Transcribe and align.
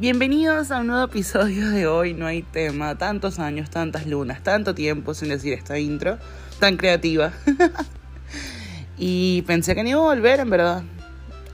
Bienvenidos 0.00 0.70
a 0.70 0.78
un 0.78 0.86
nuevo 0.86 1.06
episodio 1.06 1.70
de 1.70 1.88
hoy. 1.88 2.14
No 2.14 2.24
hay 2.24 2.42
tema, 2.42 2.96
tantos 2.96 3.40
años, 3.40 3.68
tantas 3.68 4.06
lunas, 4.06 4.44
tanto 4.44 4.72
tiempo 4.72 5.12
sin 5.12 5.28
decir 5.28 5.54
esta 5.54 5.76
intro 5.76 6.18
tan 6.60 6.76
creativa. 6.76 7.32
y 8.96 9.42
pensé 9.42 9.74
que 9.74 9.82
no 9.82 9.88
iba 9.88 9.98
a 9.98 10.14
volver, 10.14 10.38
en 10.38 10.50
verdad. 10.50 10.84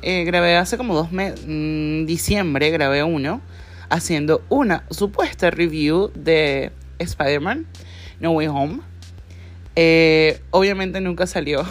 Eh, 0.02 0.24
grabé 0.24 0.56
hace 0.56 0.76
como 0.76 0.94
dos 0.94 1.10
meses, 1.10 1.40
mm, 1.46 2.04
diciembre 2.04 2.68
grabé 2.68 3.02
uno, 3.02 3.40
haciendo 3.88 4.42
una 4.50 4.84
supuesta 4.90 5.50
review 5.50 6.12
de 6.14 6.70
Spider-Man 6.98 7.64
No 8.20 8.32
Way 8.32 8.48
Home. 8.48 8.80
Eh, 9.74 10.42
obviamente 10.50 11.00
nunca 11.00 11.26
salió, 11.26 11.64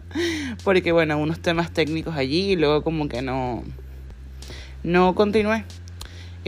porque 0.64 0.90
bueno, 0.90 1.16
unos 1.16 1.38
temas 1.38 1.70
técnicos 1.70 2.16
allí 2.16 2.54
y 2.54 2.56
luego 2.56 2.82
como 2.82 3.08
que 3.08 3.22
no, 3.22 3.62
no 4.82 5.14
continué. 5.14 5.64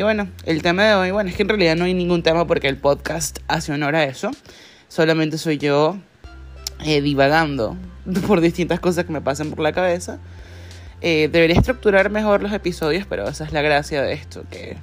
Y 0.00 0.02
bueno, 0.02 0.28
el 0.46 0.62
tema 0.62 0.84
de 0.84 0.94
hoy, 0.94 1.10
bueno, 1.10 1.28
es 1.28 1.36
que 1.36 1.42
en 1.42 1.50
realidad 1.50 1.76
no 1.76 1.84
hay 1.84 1.92
ningún 1.92 2.22
tema 2.22 2.46
porque 2.46 2.68
el 2.68 2.78
podcast 2.78 3.40
hace 3.48 3.70
honor 3.70 3.94
a 3.96 4.04
eso. 4.04 4.30
Solamente 4.88 5.36
soy 5.36 5.58
yo 5.58 5.98
eh, 6.82 7.02
divagando 7.02 7.76
por 8.26 8.40
distintas 8.40 8.80
cosas 8.80 9.04
que 9.04 9.12
me 9.12 9.20
pasan 9.20 9.50
por 9.50 9.60
la 9.60 9.72
cabeza. 9.72 10.18
Eh, 11.02 11.28
debería 11.30 11.56
estructurar 11.56 12.08
mejor 12.08 12.42
los 12.42 12.50
episodios, 12.54 13.04
pero 13.06 13.28
esa 13.28 13.44
es 13.44 13.52
la 13.52 13.60
gracia 13.60 14.00
de 14.00 14.14
esto, 14.14 14.42
que 14.50 14.78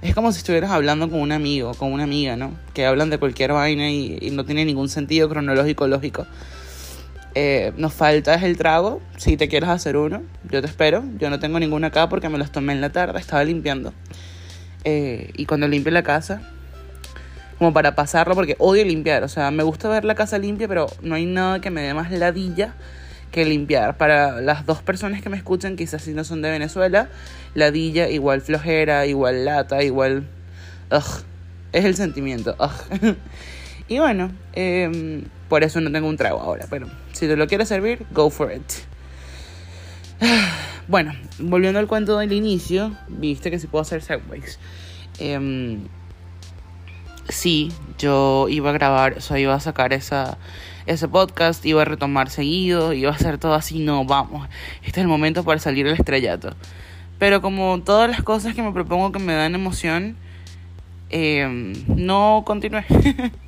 es 0.00 0.14
como 0.14 0.32
si 0.32 0.38
estuvieras 0.38 0.70
hablando 0.70 1.10
con 1.10 1.20
un 1.20 1.32
amigo, 1.32 1.74
con 1.74 1.92
una 1.92 2.04
amiga, 2.04 2.36
¿no? 2.36 2.54
Que 2.72 2.86
hablan 2.86 3.10
de 3.10 3.18
cualquier 3.18 3.52
vaina 3.52 3.90
y, 3.90 4.30
no 4.32 4.46
tiene 4.46 4.64
ningún 4.64 4.88
sentido 4.88 5.28
cronológico, 5.28 5.86
lógico. 5.88 6.26
Eh, 7.34 7.74
nos 7.76 7.92
falta 7.92 8.34
el 8.36 8.56
trago, 8.56 9.02
si 9.18 9.36
te 9.36 9.46
quieres 9.46 9.68
hacer 9.68 9.98
uno, 9.98 10.22
yo 10.50 10.62
te 10.62 10.68
espero. 10.68 11.04
Yo 11.18 11.28
no 11.28 11.38
tengo 11.38 11.60
ninguno 11.60 11.86
acá 11.86 12.08
porque 12.08 12.30
me 12.30 12.38
los 12.38 12.50
tomé 12.50 12.72
en 12.72 12.80
la 12.80 12.92
tarde, 12.92 13.20
estaba 13.20 13.44
limpiando. 13.44 13.92
Eh, 14.84 15.30
y 15.36 15.46
cuando 15.46 15.66
limpie 15.66 15.92
la 15.92 16.02
casa, 16.02 16.42
como 17.58 17.72
para 17.72 17.94
pasarlo, 17.94 18.34
porque 18.34 18.56
odio 18.58 18.84
limpiar, 18.84 19.24
o 19.24 19.28
sea, 19.28 19.50
me 19.50 19.62
gusta 19.62 19.88
ver 19.88 20.04
la 20.04 20.14
casa 20.14 20.38
limpia, 20.38 20.68
pero 20.68 20.86
no 21.02 21.14
hay 21.14 21.26
nada 21.26 21.60
que 21.60 21.70
me 21.70 21.82
dé 21.82 21.94
más 21.94 22.10
ladilla 22.10 22.74
que 23.30 23.44
limpiar. 23.44 23.96
Para 23.96 24.40
las 24.40 24.66
dos 24.66 24.82
personas 24.82 25.22
que 25.22 25.28
me 25.28 25.36
escuchan, 25.36 25.76
quizás 25.76 26.02
si 26.02 26.12
no 26.12 26.24
son 26.24 26.42
de 26.42 26.50
Venezuela, 26.50 27.08
ladilla 27.54 28.08
igual 28.08 28.40
flojera, 28.40 29.06
igual 29.06 29.44
lata, 29.44 29.82
igual... 29.82 30.24
Ugh, 30.92 31.24
es 31.72 31.84
el 31.84 31.96
sentimiento. 31.96 32.54
Ugh. 32.60 33.16
y 33.88 33.98
bueno, 33.98 34.30
em, 34.52 35.24
por 35.48 35.64
eso 35.64 35.80
no 35.80 35.90
tengo 35.90 36.08
un 36.08 36.16
trago 36.16 36.40
ahora, 36.40 36.66
pero 36.70 36.86
si 37.12 37.26
te 37.26 37.36
lo 37.36 37.46
quieres 37.46 37.68
servir, 37.68 38.06
go 38.12 38.30
for 38.30 38.52
it. 38.52 38.62
Bueno, 40.86 41.14
volviendo 41.38 41.78
al 41.78 41.86
cuento 41.86 42.18
del 42.18 42.34
inicio, 42.34 42.92
viste 43.08 43.50
que 43.50 43.58
si 43.58 43.66
puedo 43.66 43.80
hacer 43.80 44.02
segways. 44.02 44.58
Eh, 45.18 45.78
sí, 47.28 47.72
yo 47.98 48.48
iba 48.48 48.70
a 48.70 48.72
grabar, 48.72 49.16
o 49.30 49.36
iba 49.36 49.54
a 49.54 49.60
sacar 49.60 49.92
esa, 49.92 50.38
ese 50.86 51.08
podcast, 51.08 51.64
iba 51.64 51.82
a 51.82 51.84
retomar 51.84 52.30
seguido, 52.30 52.92
iba 52.92 53.10
a 53.10 53.14
hacer 53.14 53.38
todo 53.38 53.54
así, 53.54 53.78
no, 53.78 54.04
vamos, 54.04 54.48
este 54.82 55.00
es 55.00 55.04
el 55.04 55.08
momento 55.08 55.44
para 55.44 55.58
salir 55.58 55.86
al 55.86 55.94
estrellato. 55.94 56.54
Pero 57.18 57.40
como 57.40 57.80
todas 57.80 58.10
las 58.10 58.22
cosas 58.22 58.54
que 58.54 58.62
me 58.62 58.72
propongo 58.72 59.12
que 59.12 59.18
me 59.18 59.34
dan 59.34 59.54
emoción, 59.54 60.16
eh, 61.10 61.72
no 61.86 62.42
continué. 62.44 62.84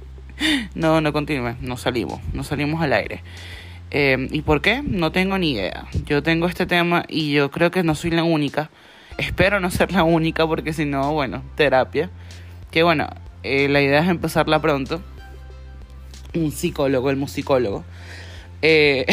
no, 0.75 1.00
no 1.00 1.12
continué, 1.12 1.56
no 1.61 1.77
salimos, 1.77 2.20
no 2.33 2.44
salimos 2.44 2.81
al 2.81 2.92
aire. 2.92 3.22
Eh, 3.91 4.29
¿Y 4.31 4.42
por 4.42 4.61
qué? 4.62 4.83
No 4.83 5.12
tengo 5.12 5.39
ni 5.39 5.53
idea. 5.53 5.87
Yo 6.06 6.23
tengo 6.23 6.47
este 6.47 6.67
tema 6.67 7.05
y 7.09 7.33
yo 7.33 7.51
creo 7.51 7.70
que 7.70 7.83
no 7.83 7.95
soy 7.95 8.11
la 8.11 8.25
única. 8.25 8.70
Espero 9.19 9.61
no 9.61 9.70
ser 9.70 9.93
la 9.93 10.05
única 10.05 10.47
porque 10.47 10.73
si 10.73 10.84
no, 10.84 11.12
bueno, 11.12 11.43
terapia. 11.55 12.11
Que 12.70 12.83
bueno, 12.83 13.09
eh, 13.43 13.69
la 13.69 13.81
idea 13.81 14.01
es 14.01 14.09
empezarla 14.09 14.61
pronto 14.61 15.00
un 16.37 16.53
psicólogo, 16.53 17.11
el 17.11 17.16
musicólogo. 17.16 17.84
Eh, 18.62 19.06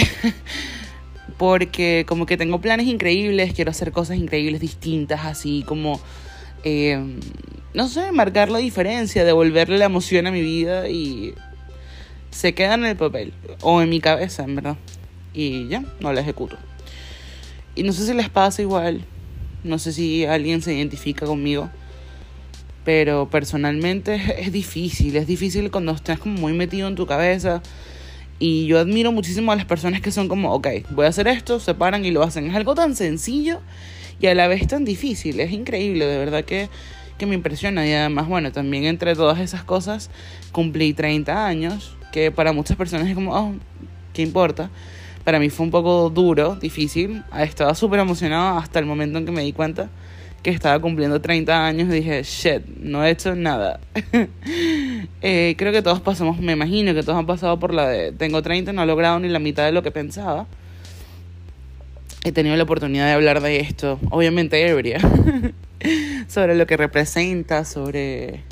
porque 1.38 2.06
como 2.08 2.25
que 2.25 2.38
tengo 2.38 2.62
planes 2.62 2.88
increíbles, 2.88 3.53
quiero 3.53 3.72
hacer 3.72 3.92
cosas 3.92 4.18
increíbles, 4.18 4.62
distintas, 4.62 5.25
así 5.25 5.64
como, 5.68 6.00
eh, 6.64 7.00
no 7.74 7.88
sé, 7.88 8.12
marcar 8.12 8.50
la 8.50 8.59
diferencia, 8.59 9.24
devolverle 9.24 9.78
la 9.78 9.86
emoción 9.86 10.28
a 10.28 10.31
mi 10.31 10.42
vida 10.42 10.90
y 10.90 11.34
se 12.34 12.54
queda 12.54 12.74
en 12.74 12.86
el 12.86 12.98
papel 12.98 13.34
o 13.62 13.82
en 13.82 13.90
mi 13.90 14.00
cabeza, 14.00 14.44
en 14.44 14.56
verdad. 14.56 14.78
Y 15.34 15.68
ya, 15.68 15.84
no 16.00 16.12
la 16.14 16.22
ejecuto. 16.22 16.58
Y 17.76 17.84
no 17.84 17.94
sé 17.94 18.06
si 18.06 18.14
les 18.14 18.30
pasa 18.30 18.62
igual, 18.62 19.04
no 19.64 19.80
sé 19.80 19.94
si 19.94 20.26
alguien 20.26 20.62
se 20.62 20.74
identifica 20.74 21.26
conmigo 21.26 21.70
pero 22.84 23.30
personalmente 23.30 24.22
es, 24.40 24.52
difícil, 24.52 25.16
es 25.16 25.28
difícil 25.28 25.72
cuando 25.72 25.92
estás 25.94 26.20
como 26.20 26.40
muy 26.40 26.54
metido 26.54 26.88
en 26.88 26.96
tu 26.96 27.06
cabeza. 27.06 27.62
Y 28.40 28.66
yo 28.66 28.80
admiro 28.80 29.12
muchísimo 29.12 29.52
a 29.52 29.56
las 29.56 29.66
personas 29.66 30.02
que 30.02 30.12
son 30.12 30.28
como, 30.28 30.54
ok, 30.54 30.68
voy 30.90 31.06
a 31.06 31.10
hacer 31.10 31.28
esto, 31.28 31.60
se 31.60 31.74
paran 31.76 32.04
y 32.04 32.12
lo 32.12 32.24
hacen. 32.24 32.48
Es 32.48 32.56
algo 32.56 32.76
tan 32.76 32.96
sencillo 32.96 33.62
y 34.20 34.28
a 34.28 34.36
la 34.36 34.48
vez 34.48 34.68
tan 34.68 34.84
difícil. 34.84 35.40
Es 35.40 35.52
increíble, 35.52 36.06
de 36.06 36.18
verdad 36.18 36.44
que, 36.44 36.70
que 37.18 37.26
me 37.26 37.36
impresiona. 37.36 37.88
Y 37.88 37.94
además, 37.94 38.28
bueno, 38.28 38.52
también 38.52 38.84
entre 38.84 39.16
todas 39.16 39.40
esas 39.40 39.64
cosas 39.64 40.10
cumplí 40.52 40.94
30 40.94 41.46
años, 41.46 41.96
que 42.13 42.31
para 42.31 42.53
muchas 42.53 42.78
personas 42.78 43.09
es 43.09 43.16
como, 43.16 43.35
oh, 43.35 43.53
¿qué 44.13 44.22
importa? 44.22 44.69
Para 45.24 45.40
mí 45.40 45.50
fue 45.50 45.66
un 45.66 45.72
poco 45.72 46.12
duro, 46.12 46.56
difícil. 46.56 47.24
Estaba 47.38 47.74
súper 47.74 48.00
emocionado 48.00 48.59
hasta 48.59 48.79
el 48.79 48.85
momento 48.85 49.18
en 49.18 49.25
que 49.25 49.31
me 49.31 49.41
di 49.41 49.51
cuenta 49.51 49.90
que 50.44 50.51
estaba 50.51 50.79
cumpliendo 50.79 51.19
30 51.19 51.66
años 51.66 51.88
y 51.90 51.94
dije, 51.94 52.22
shit, 52.22 52.66
no 52.79 53.03
he 53.03 53.09
hecho 53.09 53.35
nada. 53.35 53.81
Eh, 55.25 55.56
creo 55.57 55.72
que 55.72 55.81
todos 55.81 56.01
pasamos, 56.01 56.40
me 56.40 56.51
imagino 56.51 56.94
que 56.94 57.01
todos 57.01 57.18
han 57.18 57.25
pasado 57.25 57.57
por 57.57 57.74
la 57.74 57.88
de, 57.88 58.12
tengo 58.12 58.41
30, 58.41 58.74
no 58.74 58.84
he 58.84 58.85
logrado 58.85 59.19
ni 59.19 59.30
la 59.30 59.40
mitad 59.40 59.66
de 59.66 59.72
lo 59.72 59.81
que 59.81 59.90
pensaba. 59.90 60.47
He 62.25 62.34
tenido 62.34 62.57
la 62.57 62.63
oportunidad 62.63 63.06
de 63.06 63.13
hablar 63.13 63.41
de 63.41 63.62
esto, 63.62 64.00
obviamente 64.09 64.68
ebria, 64.68 65.00
sobre 66.28 66.56
lo 66.56 66.68
que 66.68 66.75
representa, 66.75 67.63
sobre, 67.63 68.44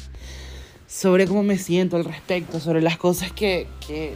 sobre 0.92 1.26
cómo 1.26 1.42
me 1.42 1.58
siento 1.58 1.96
al 1.96 2.04
respecto, 2.04 2.60
sobre 2.60 2.82
las 2.82 2.98
cosas 2.98 3.32
que, 3.32 3.66
que 3.88 4.16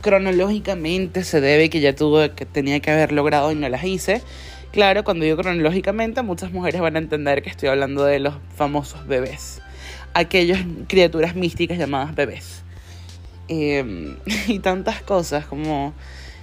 cronológicamente 0.00 1.24
se 1.24 1.40
debe 1.40 1.68
que 1.70 1.80
ya 1.80 1.96
tuve, 1.96 2.30
que 2.30 2.46
tenía 2.46 2.78
que 2.78 2.92
haber 2.92 3.10
logrado 3.10 3.50
y 3.50 3.56
no 3.56 3.68
las 3.68 3.82
hice. 3.82 4.22
Claro, 4.70 5.02
cuando 5.02 5.24
digo 5.24 5.38
cronológicamente, 5.38 6.22
muchas 6.22 6.52
mujeres 6.52 6.80
van 6.80 6.94
a 6.94 7.00
entender 7.00 7.42
que 7.42 7.50
estoy 7.50 7.68
hablando 7.68 8.04
de 8.04 8.20
los 8.20 8.34
famosos 8.54 9.08
bebés, 9.08 9.60
aquellas 10.14 10.60
criaturas 10.86 11.34
místicas 11.34 11.78
llamadas 11.78 12.14
bebés. 12.14 12.62
Em, 13.48 14.16
y 14.46 14.60
tantas 14.60 15.02
cosas 15.02 15.46
como, 15.46 15.94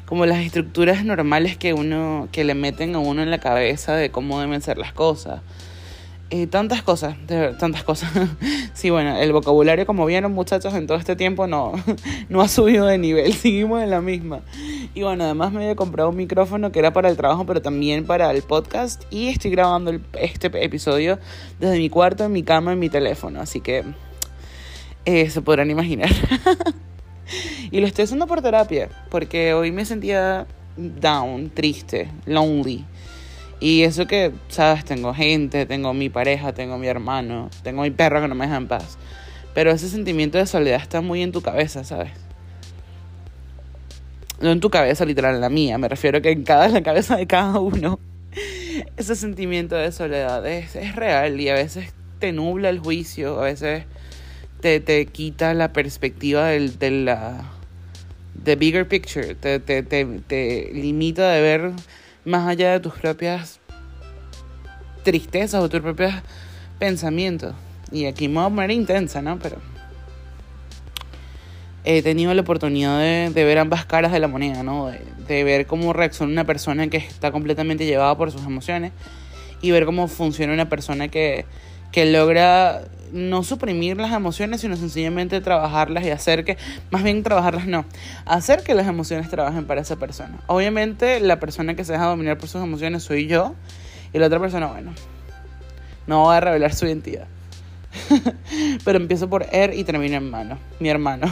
como 0.06 0.26
las 0.26 0.40
estructuras 0.40 1.06
normales 1.06 1.56
que 1.56 1.74
uno 1.74 2.28
que 2.34 2.44
le 2.44 2.56
meten 2.56 2.94
a 2.96 3.00
uno 3.00 3.24
en 3.24 3.32
la 3.32 3.40
cabeza 3.40 3.96
de 3.96 4.12
cómo 4.12 4.42
deben 4.42 4.62
ser 4.62 4.78
las 4.78 4.92
cosas 4.92 5.42
eh, 6.34 6.48
tantas 6.48 6.82
cosas, 6.82 7.18
tantas 7.60 7.84
cosas. 7.84 8.10
sí, 8.74 8.90
bueno, 8.90 9.18
el 9.18 9.34
vocabulario, 9.34 9.86
como 9.86 10.06
vieron 10.06 10.32
muchachos, 10.32 10.74
en 10.76 10.88
todo 10.88 10.98
este 10.98 11.18
tiempo 11.18 11.46
no, 11.46 11.74
no 12.30 12.40
ha 12.40 12.48
subido 12.48 12.86
de 12.86 12.98
nivel, 12.98 13.34
seguimos 13.36 13.84
en 13.84 13.90
la 13.90 14.00
misma. 14.00 14.40
Y 14.94 15.02
bueno, 15.02 15.26
además 15.26 15.52
me 15.52 15.64
había 15.64 15.76
comprado 15.76 16.10
un 16.10 16.16
micrófono 16.16 16.72
que 16.72 16.80
era 16.80 16.94
para 16.94 17.10
el 17.10 17.18
trabajo, 17.18 17.46
pero 17.46 17.62
también 17.62 18.06
para 18.06 18.32
el 18.32 18.44
podcast. 18.44 19.04
Y 19.12 19.28
estoy 19.28 19.52
grabando 19.52 19.92
este 20.14 20.48
episodio 20.64 21.20
desde 21.60 21.78
mi 21.78 21.90
cuarto, 21.90 22.24
en 22.24 22.32
mi 22.32 22.44
cama, 22.44 22.72
en 22.72 22.80
mi 22.80 22.90
teléfono. 22.90 23.42
Así 23.42 23.60
que 23.60 23.84
eh, 25.04 25.30
se 25.30 25.42
podrán 25.42 25.70
imaginar. 25.70 26.12
y 27.72 27.82
lo 27.82 27.88
estoy 27.88 28.06
haciendo 28.06 28.26
por 28.26 28.42
terapia, 28.42 28.88
porque 29.10 29.54
hoy 29.54 29.74
me 29.74 29.84
sentía 29.84 30.48
down, 30.78 31.50
triste, 31.50 32.10
lonely. 32.26 32.86
Y 33.62 33.84
eso 33.84 34.08
que, 34.08 34.32
sabes, 34.50 34.84
tengo 34.84 35.14
gente, 35.14 35.68
tengo 35.68 35.94
mi 35.94 36.10
pareja, 36.10 36.52
tengo 36.52 36.80
mi 36.80 36.88
hermano, 36.88 37.52
tengo 37.62 37.84
mi 37.84 37.92
perro 37.92 38.20
que 38.20 38.28
no 38.28 38.34
me 38.34 38.46
deja 38.46 38.58
en 38.58 38.68
paz. 38.68 38.98
Pero 39.54 39.70
ese 39.70 39.88
sentimiento 39.88 40.40
de 40.40 40.48
soledad 40.48 40.82
está 40.82 41.02
muy 41.02 41.22
en 41.22 41.32
tu 41.32 41.42
cabeza, 41.42 41.84
¿sabes? 41.84 42.12
No 44.42 44.52
en 44.52 44.60
tu 44.60 44.72
cabeza, 44.72 45.06
literal, 45.06 45.36
en 45.36 45.42
la 45.42 45.50
mía. 45.50 45.78
Me 45.78 45.88
refiero 45.88 46.24
que 46.24 46.32
en 46.32 46.44
cada 46.44 46.66
en 46.66 46.74
la 46.74 46.82
cabeza 46.82 47.16
de 47.18 47.28
cada 47.28 47.60
uno. 47.60 48.00
Ese 48.98 49.16
sentimiento 49.16 49.76
de 49.76 49.92
soledad 49.92 50.44
es, 50.48 50.76
es 50.76 50.96
real 50.96 51.40
y 51.40 51.50
a 51.50 51.54
veces 51.54 51.94
te 52.18 52.32
nubla 52.32 52.70
el 52.70 52.80
juicio, 52.80 53.40
a 53.40 53.44
veces 53.44 53.84
te, 54.62 54.80
te 54.80 55.06
quita 55.06 55.54
la 55.54 55.72
perspectiva 55.72 56.48
del, 56.48 56.80
de 56.80 56.92
la 56.92 57.52
the 58.44 58.56
bigger 58.56 58.88
picture, 58.88 59.36
te, 59.36 59.60
te, 59.60 59.84
te, 59.84 60.06
te 60.06 60.72
limita 60.74 61.30
de 61.32 61.42
ver 61.42 61.72
más 62.26 62.48
allá 62.48 62.72
de 62.72 62.80
tus 62.80 62.94
propias 62.94 63.60
tristezas 65.04 65.62
o 65.62 65.70
tus 65.70 65.82
propios 65.82 66.14
pensamientos. 66.80 67.56
Y 67.92 68.06
aquí 68.06 68.28
me 68.28 68.36
voy 68.36 68.46
a 68.46 68.50
poner 68.50 68.72
intensa, 68.72 69.22
¿no? 69.22 69.38
Pero 69.40 69.58
he 71.84 72.02
tenido 72.02 72.34
la 72.34 72.42
oportunidad 72.42 73.00
de, 73.00 73.44
ver 73.44 73.58
ambas 73.58 73.86
caras 73.86 74.12
de 74.12 74.20
la 74.20 74.28
moneda, 74.28 74.64
¿no? 74.64 74.92
De, 75.28 75.44
ver 75.44 75.66
cómo 75.66 75.94
reacciona 75.94 76.32
una 76.32 76.44
persona 76.44 76.88
que 76.88 76.98
está 76.98 77.32
completamente 77.32 77.86
llevada 77.86 78.18
por 78.18 78.32
sus 78.32 78.44
emociones 78.44 78.92
y 79.62 79.72
ver 79.72 79.86
cómo 79.86 80.08
funciona 80.08 80.54
una 80.54 80.68
persona 80.68 81.08
que, 81.08 81.46
que 81.92 82.06
logra 82.06 82.82
no 83.14 83.44
suprimir 83.44 83.98
las 83.98 84.12
emociones, 84.12 84.62
sino 84.62 84.76
sencillamente 84.76 85.42
trabajarlas 85.42 86.06
y 86.06 86.10
hacer 86.10 86.44
que, 86.44 86.58
más 86.90 87.04
bien 87.04 87.24
trabajarlas 87.24 87.68
no, 87.68 87.86
hacer 88.26 88.64
que 88.64 88.74
las 88.74 88.88
emociones 88.88 89.30
trabajen 89.30 89.66
para 89.66 89.82
esa 89.82 89.98
persona. 89.98 90.40
Obviamente 90.48 91.20
la 91.20 91.40
persona 91.40 91.76
que 91.76 91.84
se 91.84 91.94
deja 91.94 92.06
dominar 92.06 92.38
por 92.38 92.50
sus 92.50 92.62
emociones 92.62 93.04
soy 93.04 93.28
yo 93.28 93.56
y 94.14 94.20
la 94.20 94.28
otra 94.28 94.40
persona, 94.40 94.68
bueno, 94.68 94.94
no 96.08 96.26
va 96.26 96.38
a 96.38 96.40
revelar 96.40 96.74
su 96.74 96.86
identidad. 96.86 97.28
Pero 98.86 98.98
empiezo 98.98 99.30
por 99.30 99.46
er 99.52 99.74
y 99.74 99.84
termino 99.84 100.18
en 100.18 100.30
mano, 100.30 100.58
mi 100.80 100.90
hermano. 100.90 101.28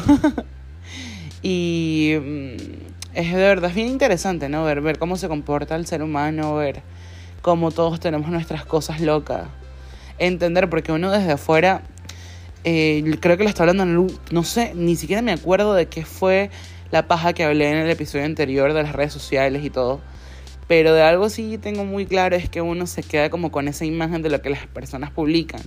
y 1.41 2.15
mm, 2.19 3.15
es 3.15 3.31
de 3.31 3.37
verdad 3.37 3.71
bien 3.73 3.87
interesante, 3.87 4.49
¿no? 4.49 4.63
Ver, 4.63 4.81
ver 4.81 4.99
cómo 4.99 5.17
se 5.17 5.27
comporta 5.27 5.75
el 5.75 5.85
ser 5.85 6.03
humano, 6.03 6.55
ver 6.55 6.81
cómo 7.41 7.71
todos 7.71 7.99
tenemos 7.99 8.29
nuestras 8.29 8.65
cosas 8.65 9.01
locas 9.01 9.47
entender, 10.19 10.69
porque 10.69 10.91
uno 10.91 11.11
desde 11.11 11.31
afuera, 11.31 11.81
eh, 12.63 13.15
creo 13.19 13.37
que 13.37 13.43
lo 13.43 13.49
está 13.49 13.63
hablando, 13.63 13.83
en 13.83 14.19
no 14.31 14.43
sé, 14.43 14.73
ni 14.75 14.95
siquiera 14.95 15.21
me 15.21 15.31
acuerdo 15.31 15.73
de 15.73 15.87
qué 15.87 16.05
fue 16.05 16.51
la 16.91 17.07
paja 17.07 17.33
que 17.33 17.43
hablé 17.43 17.69
en 17.71 17.77
el 17.77 17.89
episodio 17.89 18.25
anterior 18.25 18.73
de 18.73 18.83
las 18.83 18.93
redes 18.93 19.13
sociales 19.13 19.63
y 19.63 19.69
todo. 19.69 20.01
Pero 20.69 20.93
de 20.93 21.01
algo 21.01 21.29
sí 21.29 21.57
tengo 21.57 21.83
muy 21.83 22.05
claro 22.05 22.35
es 22.35 22.47
que 22.47 22.61
uno 22.61 22.85
se 22.85 23.01
queda 23.01 23.31
como 23.31 23.51
con 23.51 23.67
esa 23.67 23.85
imagen 23.85 24.21
de 24.21 24.29
lo 24.29 24.39
que 24.43 24.51
las 24.51 24.67
personas 24.67 25.09
publican 25.09 25.61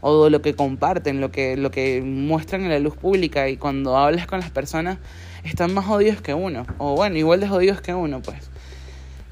o 0.00 0.24
de 0.24 0.30
lo 0.30 0.42
que 0.42 0.56
comparten, 0.56 1.20
lo 1.20 1.30
que, 1.30 1.56
lo 1.56 1.70
que 1.70 2.02
muestran 2.02 2.62
en 2.64 2.70
la 2.70 2.80
luz 2.80 2.96
pública 2.96 3.48
y 3.48 3.56
cuando 3.56 3.96
hablas 3.96 4.26
con 4.26 4.40
las 4.40 4.50
personas 4.50 4.98
están 5.44 5.72
más 5.72 5.86
jodidos 5.86 6.20
que 6.22 6.34
uno, 6.34 6.66
o 6.78 6.96
bueno, 6.96 7.16
igual 7.18 7.38
de 7.38 7.46
jodidos 7.46 7.80
que 7.80 7.94
uno, 7.94 8.20
pues. 8.20 8.50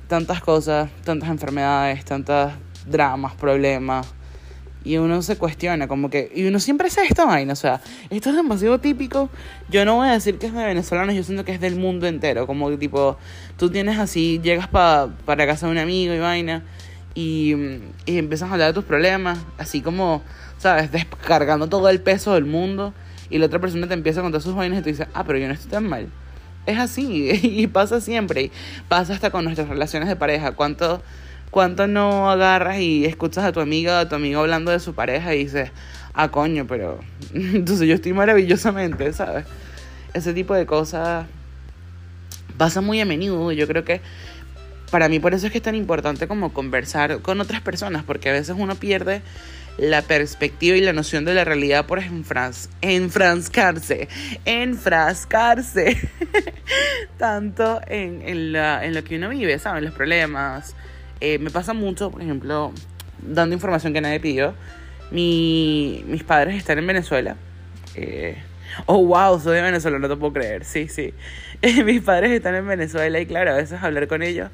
Tantas 0.06 0.40
cosas, 0.40 0.88
tantas 1.02 1.28
enfermedades, 1.28 2.04
tantos 2.04 2.52
dramas, 2.86 3.34
problemas, 3.34 4.06
y 4.84 4.96
uno 4.96 5.20
se 5.22 5.36
cuestiona, 5.36 5.88
como 5.88 6.10
que. 6.10 6.32
Y 6.34 6.44
uno 6.46 6.58
siempre 6.58 6.90
sabe 6.90 7.08
esta 7.08 7.24
vaina, 7.24 7.52
o 7.52 7.56
sea, 7.56 7.80
esto 8.08 8.30
es 8.30 8.36
demasiado 8.36 8.78
típico. 8.78 9.28
Yo 9.68 9.84
no 9.84 9.96
voy 9.96 10.08
a 10.08 10.12
decir 10.12 10.38
que 10.38 10.46
es 10.46 10.54
de 10.54 10.64
venezolanos, 10.64 11.14
yo 11.14 11.22
siento 11.22 11.44
que 11.44 11.52
es 11.52 11.60
del 11.60 11.76
mundo 11.76 12.06
entero. 12.06 12.46
Como 12.46 12.70
tipo, 12.78 13.18
tú 13.56 13.70
tienes 13.70 13.98
así, 13.98 14.40
llegas 14.42 14.68
pa, 14.68 15.10
para 15.24 15.46
casa 15.46 15.66
de 15.66 15.72
un 15.72 15.78
amigo 15.78 16.14
y 16.14 16.18
vaina, 16.18 16.62
y, 17.14 17.54
y 18.06 18.18
empiezas 18.18 18.48
a 18.48 18.52
hablar 18.52 18.68
de 18.68 18.74
tus 18.74 18.84
problemas, 18.84 19.38
así 19.58 19.82
como, 19.82 20.22
¿sabes? 20.58 20.90
Descargando 20.92 21.68
todo 21.68 21.88
el 21.88 22.00
peso 22.00 22.34
del 22.34 22.46
mundo, 22.46 22.94
y 23.28 23.38
la 23.38 23.46
otra 23.46 23.60
persona 23.60 23.86
te 23.86 23.94
empieza 23.94 24.20
a 24.20 24.22
contar 24.22 24.40
sus 24.40 24.54
vainas 24.54 24.80
y 24.80 24.82
tú 24.82 24.88
dices, 24.88 25.06
ah, 25.14 25.24
pero 25.24 25.38
yo 25.38 25.46
no 25.46 25.54
estoy 25.54 25.70
tan 25.70 25.86
mal. 25.88 26.08
Es 26.66 26.78
así, 26.78 27.30
y 27.42 27.66
pasa 27.66 28.00
siempre, 28.00 28.42
y 28.42 28.52
pasa 28.88 29.12
hasta 29.12 29.30
con 29.30 29.44
nuestras 29.44 29.68
relaciones 29.68 30.08
de 30.08 30.16
pareja. 30.16 30.52
¿Cuánto.? 30.52 31.02
¿Cuánto 31.50 31.86
no 31.86 32.30
agarras 32.30 32.78
y 32.78 33.04
escuchas 33.04 33.44
a 33.44 33.52
tu 33.52 33.60
amiga 33.60 33.98
o 33.98 34.00
a 34.00 34.08
tu 34.08 34.14
amigo 34.14 34.40
hablando 34.40 34.70
de 34.70 34.78
su 34.78 34.94
pareja 34.94 35.34
y 35.34 35.44
dices, 35.44 35.70
ah, 36.14 36.30
coño, 36.30 36.66
pero 36.66 37.00
entonces 37.34 37.88
yo 37.88 37.94
estoy 37.94 38.12
maravillosamente, 38.12 39.12
¿sabes? 39.12 39.46
Ese 40.14 40.32
tipo 40.32 40.54
de 40.54 40.66
cosas 40.66 41.26
pasa 42.56 42.80
muy 42.80 43.00
a 43.00 43.04
menudo. 43.04 43.52
Yo 43.52 43.66
creo 43.66 43.84
que 43.84 44.00
para 44.90 45.08
mí 45.08 45.18
por 45.20 45.34
eso 45.34 45.46
es 45.46 45.52
que 45.52 45.58
es 45.58 45.64
tan 45.64 45.74
importante 45.74 46.28
como 46.28 46.52
conversar 46.52 47.20
con 47.20 47.40
otras 47.40 47.60
personas, 47.62 48.04
porque 48.04 48.28
a 48.28 48.32
veces 48.32 48.54
uno 48.58 48.74
pierde 48.74 49.22
la 49.78 50.02
perspectiva 50.02 50.76
y 50.76 50.80
la 50.80 50.92
noción 50.92 51.24
de 51.24 51.32
la 51.32 51.44
realidad 51.44 51.86
por 51.86 52.00
enfras 52.00 52.68
enfrascarse, 52.82 54.08
enfrascarse 54.44 55.96
tanto 57.18 57.80
en, 57.86 58.20
en, 58.22 58.94
lo 58.94 59.04
que 59.04 59.16
uno 59.16 59.30
vive, 59.30 59.58
¿sabes? 59.58 59.82
Los 59.82 59.94
problemas, 59.94 60.74
eh, 61.20 61.38
me 61.38 61.50
pasa 61.50 61.72
mucho, 61.74 62.10
por 62.10 62.22
ejemplo, 62.22 62.72
dando 63.22 63.54
información 63.54 63.92
que 63.92 64.00
nadie 64.00 64.20
pidió. 64.20 64.54
Mi, 65.10 66.04
mis 66.06 66.24
padres 66.24 66.56
están 66.56 66.78
en 66.78 66.86
Venezuela. 66.86 67.36
Eh, 67.94 68.36
oh, 68.86 69.04
wow, 69.04 69.38
soy 69.40 69.56
de 69.56 69.62
Venezuela, 69.62 69.98
no 69.98 70.08
te 70.08 70.16
puedo 70.16 70.32
creer. 70.32 70.64
Sí, 70.64 70.88
sí. 70.88 71.12
mis 71.84 72.00
padres 72.02 72.30
están 72.30 72.54
en 72.54 72.66
Venezuela 72.66 73.20
y 73.20 73.26
claro, 73.26 73.52
a 73.52 73.56
veces 73.56 73.82
hablar 73.82 74.08
con 74.08 74.22
ellos. 74.22 74.50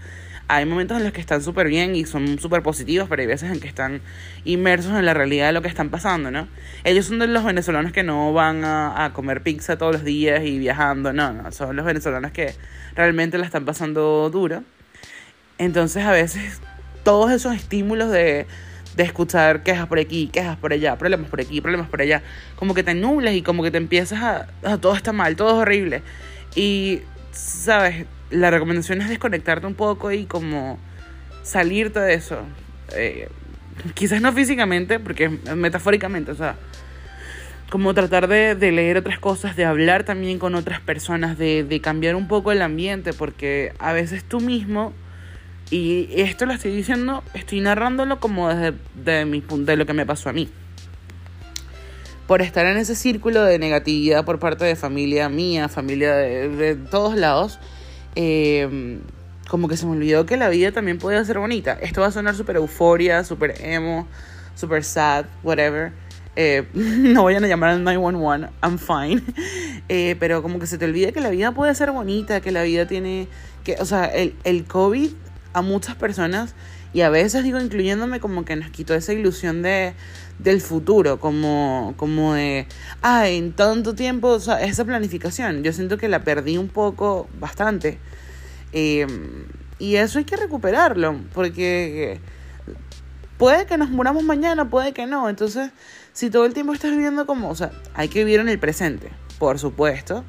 Hay 0.48 0.64
momentos 0.64 0.96
en 0.96 1.02
los 1.02 1.12
que 1.12 1.20
están 1.20 1.42
súper 1.42 1.66
bien 1.66 1.96
y 1.96 2.04
son 2.04 2.38
súper 2.38 2.62
positivos, 2.62 3.08
pero 3.08 3.20
hay 3.20 3.26
veces 3.26 3.50
en 3.50 3.58
que 3.58 3.66
están 3.66 4.00
inmersos 4.44 4.92
en 4.92 5.04
la 5.04 5.12
realidad 5.12 5.48
de 5.48 5.52
lo 5.52 5.60
que 5.60 5.66
están 5.66 5.90
pasando, 5.90 6.30
¿no? 6.30 6.46
Ellos 6.84 7.06
son 7.06 7.18
de 7.18 7.26
los 7.26 7.42
venezolanos 7.42 7.90
que 7.90 8.04
no 8.04 8.32
van 8.32 8.64
a, 8.64 9.04
a 9.04 9.12
comer 9.12 9.42
pizza 9.42 9.76
todos 9.76 9.92
los 9.92 10.04
días 10.04 10.44
y 10.44 10.60
viajando, 10.60 11.12
no, 11.12 11.32
no, 11.32 11.50
son 11.50 11.74
los 11.74 11.84
venezolanos 11.84 12.30
que 12.30 12.54
realmente 12.94 13.38
la 13.38 13.44
están 13.44 13.64
pasando 13.64 14.30
duro. 14.30 14.62
Entonces 15.58 16.04
a 16.04 16.12
veces 16.12 16.60
todos 17.02 17.30
esos 17.30 17.54
estímulos 17.54 18.10
de, 18.10 18.46
de 18.96 19.02
escuchar 19.02 19.62
quejas 19.62 19.86
por 19.86 19.98
aquí, 19.98 20.28
quejas 20.28 20.56
por 20.56 20.72
allá, 20.72 20.96
problemas 20.96 21.28
por 21.28 21.40
aquí, 21.40 21.60
problemas 21.60 21.88
por 21.88 22.00
allá, 22.00 22.22
como 22.56 22.74
que 22.74 22.82
te 22.82 22.94
nublas 22.94 23.34
y 23.34 23.42
como 23.42 23.62
que 23.62 23.70
te 23.70 23.78
empiezas 23.78 24.22
a, 24.22 24.78
todo 24.78 24.94
está 24.94 25.12
mal, 25.12 25.36
todo 25.36 25.50
es 25.50 25.54
horrible. 25.56 26.02
Y, 26.54 27.02
sabes, 27.30 28.06
la 28.30 28.50
recomendación 28.50 29.00
es 29.02 29.08
desconectarte 29.08 29.66
un 29.66 29.74
poco 29.74 30.10
y 30.12 30.24
como 30.24 30.78
salirte 31.42 32.00
de 32.00 32.14
eso. 32.14 32.40
Eh, 32.94 33.28
quizás 33.94 34.22
no 34.22 34.32
físicamente, 34.32 34.98
porque 34.98 35.28
metafóricamente, 35.28 36.32
o 36.32 36.36
sea, 36.36 36.56
como 37.68 37.92
tratar 37.92 38.28
de, 38.28 38.54
leer 38.72 38.96
otras 38.96 39.18
cosas, 39.18 39.56
de 39.56 39.66
hablar 39.66 40.04
también 40.04 40.38
con 40.38 40.54
otras 40.54 40.80
personas, 40.80 41.36
de 41.36 41.80
cambiar 41.82 42.16
un 42.16 42.28
poco 42.28 42.50
el 42.50 42.62
ambiente, 42.62 43.12
porque 43.12 43.74
a 43.78 43.92
veces 43.92 44.24
tú 44.24 44.40
mismo 44.40 44.94
y 45.70 46.08
esto 46.12 46.46
lo 46.46 46.52
estoy 46.52 46.74
diciendo, 46.74 47.24
estoy 47.34 47.60
narrándolo 47.60 48.20
como 48.20 48.48
desde 48.48 48.74
de, 48.94 49.24
mi, 49.24 49.40
de 49.40 49.76
lo 49.76 49.86
que 49.86 49.92
me 49.92 50.06
pasó 50.06 50.28
a 50.28 50.32
mí. 50.32 50.48
Por 52.26 52.42
estar 52.42 52.66
en 52.66 52.76
ese 52.76 52.94
círculo 52.94 53.42
de 53.42 53.58
negatividad 53.58 54.24
por 54.24 54.38
parte 54.38 54.64
de 54.64 54.76
familia 54.76 55.28
mía, 55.28 55.68
familia 55.68 56.14
de, 56.14 56.48
de 56.48 56.74
todos 56.76 57.16
lados, 57.16 57.58
eh, 58.16 58.98
como 59.48 59.68
que 59.68 59.76
se 59.76 59.86
me 59.86 59.92
olvidó 59.92 60.26
que 60.26 60.36
la 60.36 60.48
vida 60.48 60.72
también 60.72 60.98
podía 60.98 61.24
ser 61.24 61.38
bonita. 61.38 61.74
Esto 61.74 62.00
va 62.00 62.08
a 62.08 62.10
sonar 62.10 62.34
súper 62.34 62.56
euforia, 62.56 63.24
súper 63.24 63.54
emo, 63.60 64.06
súper 64.54 64.84
sad, 64.84 65.26
whatever. 65.42 65.92
Eh, 66.34 66.66
no 66.74 67.24
vayan 67.24 67.44
a 67.44 67.48
llamar 67.48 67.70
al 67.70 67.84
911, 67.84 68.52
I'm 68.62 68.78
fine. 68.78 69.22
Eh, 69.88 70.16
pero 70.18 70.42
como 70.42 70.58
que 70.58 70.66
se 70.66 70.78
te 70.78 70.84
olvida 70.84 71.12
que 71.12 71.20
la 71.20 71.30
vida 71.30 71.52
puede 71.52 71.72
ser 71.76 71.92
bonita, 71.92 72.40
que 72.40 72.50
la 72.50 72.64
vida 72.64 72.88
tiene... 72.88 73.28
que 73.62 73.76
O 73.78 73.84
sea, 73.84 74.06
el, 74.06 74.34
el 74.42 74.64
COVID 74.64 75.12
a 75.56 75.62
muchas 75.62 75.96
personas 75.96 76.54
y 76.92 77.00
a 77.00 77.08
veces 77.08 77.42
digo 77.42 77.58
incluyéndome 77.58 78.20
como 78.20 78.44
que 78.44 78.56
nos 78.56 78.70
quitó 78.70 78.94
esa 78.94 79.14
ilusión 79.14 79.62
de 79.62 79.94
del 80.38 80.60
futuro, 80.60 81.18
como, 81.18 81.94
como 81.96 82.34
de, 82.34 82.66
ah, 83.00 83.26
en 83.26 83.52
tanto 83.52 83.94
tiempo, 83.94 84.28
o 84.28 84.40
sea, 84.40 84.62
esa 84.62 84.84
planificación, 84.84 85.62
yo 85.62 85.72
siento 85.72 85.96
que 85.96 86.08
la 86.08 86.24
perdí 86.24 86.58
un 86.58 86.68
poco, 86.68 87.26
bastante. 87.40 87.98
Em, 88.72 89.46
y 89.78 89.96
eso 89.96 90.18
hay 90.18 90.26
que 90.26 90.36
recuperarlo, 90.36 91.18
porque 91.32 92.20
puede 93.38 93.64
que 93.64 93.78
nos 93.78 93.88
muramos 93.88 94.24
mañana, 94.24 94.68
puede 94.68 94.92
que 94.92 95.06
no. 95.06 95.30
Entonces, 95.30 95.70
si 96.12 96.28
todo 96.28 96.44
el 96.44 96.52
tiempo 96.52 96.74
estás 96.74 96.90
viviendo 96.90 97.24
como, 97.26 97.48
o 97.48 97.54
sea, 97.54 97.70
hay 97.94 98.08
que 98.08 98.24
vivir 98.24 98.40
en 98.40 98.50
el 98.50 98.58
presente, 98.58 99.10
por 99.38 99.58
supuesto, 99.58 100.22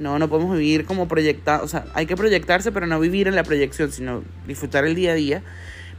no, 0.00 0.18
no 0.18 0.28
podemos 0.28 0.56
vivir 0.56 0.86
como 0.86 1.06
proyectar, 1.06 1.62
o 1.62 1.68
sea, 1.68 1.84
hay 1.94 2.06
que 2.06 2.16
proyectarse, 2.16 2.72
pero 2.72 2.86
no 2.86 2.98
vivir 2.98 3.28
en 3.28 3.36
la 3.36 3.44
proyección, 3.44 3.92
sino 3.92 4.24
disfrutar 4.46 4.84
el 4.84 4.94
día 4.94 5.12
a 5.12 5.14
día. 5.14 5.42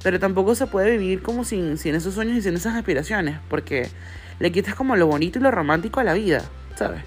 Pero 0.03 0.19
tampoco 0.19 0.55
se 0.55 0.65
puede 0.65 0.97
vivir 0.97 1.21
como 1.21 1.43
sin, 1.43 1.77
sin 1.77 1.93
esos 1.93 2.15
sueños 2.15 2.35
y 2.35 2.41
sin 2.41 2.55
esas 2.55 2.75
aspiraciones, 2.75 3.37
porque 3.49 3.87
le 4.39 4.51
quitas 4.51 4.73
como 4.73 4.95
lo 4.95 5.05
bonito 5.05 5.37
y 5.37 5.41
lo 5.43 5.51
romántico 5.51 5.99
a 5.99 6.03
la 6.03 6.13
vida, 6.13 6.43
¿sabes? 6.75 7.03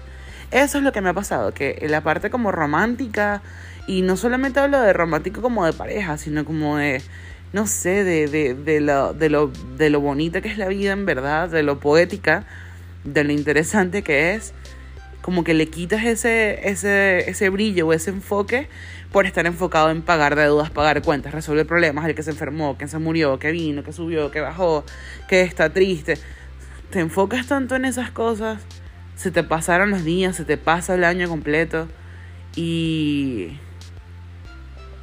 Eso 0.51 0.77
es 0.77 0.83
lo 0.83 0.93
que 0.93 1.01
me 1.01 1.09
ha 1.09 1.13
pasado, 1.13 1.53
que 1.53 1.85
la 1.89 2.01
parte 2.01 2.29
como 2.29 2.53
romántica, 2.53 3.41
y 3.87 4.01
no 4.01 4.15
solamente 4.15 4.61
hablo 4.61 4.79
de 4.79 4.93
romántico 4.93 5.41
como 5.41 5.65
de 5.65 5.73
pareja, 5.73 6.17
sino 6.17 6.45
como 6.45 6.77
de, 6.77 7.01
no 7.51 7.67
sé, 7.67 8.05
de, 8.05 8.27
de, 8.27 8.53
de, 8.53 8.79
lo, 8.79 9.13
de, 9.13 9.29
lo, 9.29 9.51
de 9.77 9.89
lo 9.89 9.99
bonita 9.99 10.39
que 10.39 10.47
es 10.47 10.57
la 10.57 10.69
vida 10.69 10.93
en 10.93 11.05
verdad, 11.05 11.49
de 11.49 11.63
lo 11.63 11.81
poética, 11.81 12.45
de 13.03 13.25
lo 13.25 13.33
interesante 13.33 14.01
que 14.01 14.33
es 14.33 14.53
como 15.25 15.43
que 15.43 15.55
le 15.55 15.69
quitas 15.69 16.03
ese, 16.03 16.69
ese, 16.69 17.27
ese 17.27 17.49
brillo 17.49 17.87
o 17.87 17.93
ese 17.93 18.11
enfoque 18.11 18.69
por 19.11 19.25
estar 19.25 19.47
enfocado 19.47 19.89
en 19.89 20.03
pagar 20.03 20.35
deudas, 20.35 20.69
pagar 20.69 21.01
cuentas, 21.01 21.33
resolver 21.33 21.65
problemas, 21.65 22.05
el 22.05 22.13
que 22.13 22.21
se 22.21 22.29
enfermó, 22.29 22.77
que 22.77 22.87
se 22.87 22.99
murió, 22.99 23.39
que 23.39 23.49
vino, 23.49 23.83
que 23.83 23.91
subió, 23.91 24.29
que 24.29 24.39
bajó, 24.39 24.85
que 25.27 25.41
está 25.41 25.73
triste. 25.73 26.19
Te 26.91 26.99
enfocas 26.99 27.47
tanto 27.47 27.75
en 27.75 27.85
esas 27.85 28.11
cosas, 28.11 28.61
se 29.15 29.31
te 29.31 29.41
pasaron 29.41 29.89
los 29.89 30.03
días, 30.03 30.35
se 30.35 30.45
te 30.45 30.57
pasa 30.57 30.93
el 30.93 31.03
año 31.03 31.27
completo 31.27 31.87
y... 32.55 33.57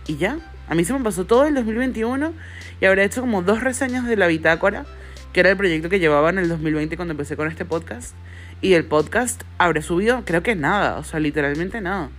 Y 0.06 0.18
ya, 0.18 0.38
a 0.68 0.76
mí 0.76 0.84
se 0.84 0.92
me 0.92 1.00
pasó 1.00 1.26
todo 1.26 1.46
el 1.46 1.54
2021 1.56 2.32
y 2.80 2.84
habré 2.84 3.02
hecho 3.02 3.22
como 3.22 3.42
dos 3.42 3.60
reseñas 3.60 4.06
de 4.06 4.16
la 4.16 4.28
bitácora, 4.28 4.86
que 5.32 5.40
era 5.40 5.50
el 5.50 5.56
proyecto 5.56 5.88
que 5.88 5.98
llevaba 5.98 6.30
en 6.30 6.38
el 6.38 6.48
2020 6.48 6.96
cuando 6.96 7.12
empecé 7.12 7.36
con 7.36 7.48
este 7.48 7.64
podcast. 7.64 8.14
Y 8.60 8.74
el 8.74 8.84
podcast 8.84 9.42
habré 9.58 9.82
subido, 9.82 10.24
creo 10.24 10.42
que 10.42 10.54
nada, 10.54 10.98
o 10.98 11.04
sea, 11.04 11.20
literalmente 11.20 11.80
nada. 11.80 12.10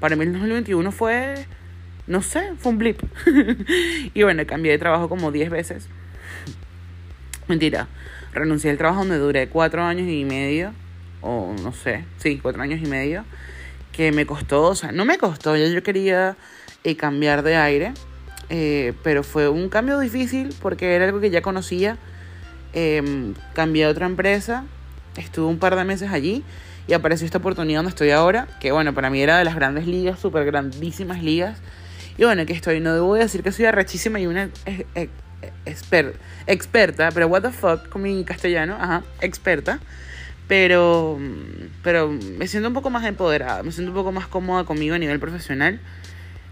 Para 0.00 0.16
mí 0.16 0.24
el 0.24 0.32
2021 0.32 0.92
fue, 0.92 1.46
no 2.06 2.22
sé, 2.22 2.52
fue 2.58 2.72
un 2.72 2.78
blip. 2.78 3.00
y 4.14 4.22
bueno, 4.22 4.44
cambié 4.46 4.72
de 4.72 4.78
trabajo 4.78 5.08
como 5.08 5.32
10 5.32 5.50
veces. 5.50 5.88
Mentira, 7.48 7.88
renuncié 8.34 8.70
al 8.70 8.76
trabajo 8.78 9.00
donde 9.00 9.18
duré 9.18 9.48
cuatro 9.48 9.82
años 9.82 10.08
y 10.08 10.24
medio, 10.24 10.72
o 11.22 11.54
no 11.62 11.72
sé, 11.72 12.04
sí, 12.18 12.38
cuatro 12.42 12.60
años 12.62 12.80
y 12.82 12.86
medio, 12.86 13.24
que 13.92 14.12
me 14.12 14.26
costó, 14.26 14.64
o 14.64 14.74
sea, 14.74 14.92
no 14.92 15.04
me 15.04 15.16
costó, 15.16 15.56
ya 15.56 15.66
yo 15.66 15.82
quería 15.82 16.36
eh, 16.84 16.96
cambiar 16.96 17.42
de 17.42 17.56
aire, 17.56 17.94
eh, 18.50 18.92
pero 19.02 19.22
fue 19.22 19.48
un 19.48 19.68
cambio 19.68 19.98
difícil 19.98 20.54
porque 20.60 20.94
era 20.94 21.06
algo 21.06 21.20
que 21.20 21.30
ya 21.30 21.40
conocía. 21.40 21.96
Eh, 22.72 23.32
cambié 23.54 23.84
a 23.86 23.88
otra 23.88 24.06
empresa, 24.06 24.64
estuve 25.16 25.46
un 25.46 25.58
par 25.58 25.74
de 25.76 25.84
meses 25.84 26.10
allí 26.12 26.44
y 26.86 26.92
apareció 26.92 27.24
esta 27.24 27.38
oportunidad 27.38 27.78
donde 27.80 27.90
estoy 27.90 28.10
ahora, 28.10 28.48
que 28.60 28.72
bueno, 28.72 28.94
para 28.94 29.10
mí 29.10 29.20
era 29.20 29.38
de 29.38 29.44
las 29.44 29.54
grandes 29.54 29.86
ligas, 29.86 30.18
súper 30.18 30.44
grandísimas 30.44 31.22
ligas. 31.22 31.58
Y 32.16 32.24
bueno, 32.24 32.42
aquí 32.42 32.52
estoy, 32.52 32.80
no 32.80 32.94
debo 32.94 33.14
decir 33.14 33.42
que 33.42 33.52
soy 33.52 33.66
arrechísima 33.66 34.18
y 34.20 34.26
una 34.26 34.50
experta, 36.46 37.10
pero 37.12 37.26
what 37.28 37.42
the 37.42 37.50
fuck 37.50 37.88
con 37.88 38.02
mi 38.02 38.24
castellano, 38.24 38.76
ajá, 38.80 39.02
experta. 39.20 39.78
Pero, 40.48 41.18
pero 41.82 42.08
me 42.10 42.48
siento 42.48 42.68
un 42.68 42.74
poco 42.74 42.88
más 42.88 43.04
empoderada, 43.04 43.62
me 43.62 43.70
siento 43.70 43.92
un 43.92 43.96
poco 43.96 44.12
más 44.12 44.26
cómoda 44.26 44.64
conmigo 44.64 44.94
a 44.94 44.98
nivel 44.98 45.20
profesional. 45.20 45.78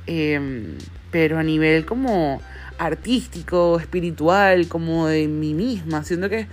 Em, 0.07 0.79
pero 1.11 1.39
a 1.39 1.43
nivel 1.43 1.85
como 1.87 2.41
artístico, 2.79 3.79
espiritual, 3.81 4.69
como 4.69 5.07
de 5.07 5.29
mí 5.29 5.55
misma, 5.55 6.05
siento 6.05 6.29
que 6.29 6.47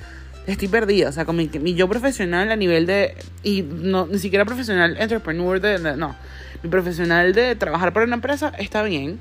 estoy 0.48 0.68
perdida, 0.68 1.10
o 1.10 1.12
sea, 1.12 1.26
con 1.26 1.36
mi, 1.36 1.50
yo 1.76 1.88
profesional 1.88 2.52
a 2.52 2.56
nivel 2.56 2.86
de, 2.86 3.16
y 3.44 3.62
no, 3.62 4.08
ni 4.08 4.20
siquiera 4.20 4.46
profesional 4.46 4.98
entrepreneur, 5.00 5.60
de, 5.60 5.80
no, 5.98 6.16
mi 6.62 6.70
profesional 6.70 7.34
de 7.34 7.56
trabajar 7.56 7.94
para 7.94 8.06
una 8.06 8.16
empresa 8.16 8.54
está 8.58 8.84
bien, 8.84 9.20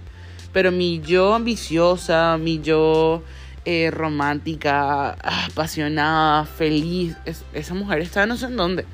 pero 0.52 0.72
mi 0.72 1.00
yo 1.00 1.34
ambiciosa, 1.34 2.36
mi 2.38 2.60
yo 2.60 3.22
eh, 3.64 3.90
romántica, 3.90 5.12
apasionada, 5.12 6.44
feliz, 6.44 7.16
esa 7.52 7.74
mujer 7.74 8.00
está 8.00 8.26
no 8.26 8.36
sé 8.36 8.46
en 8.46 8.56
dónde. 8.56 8.86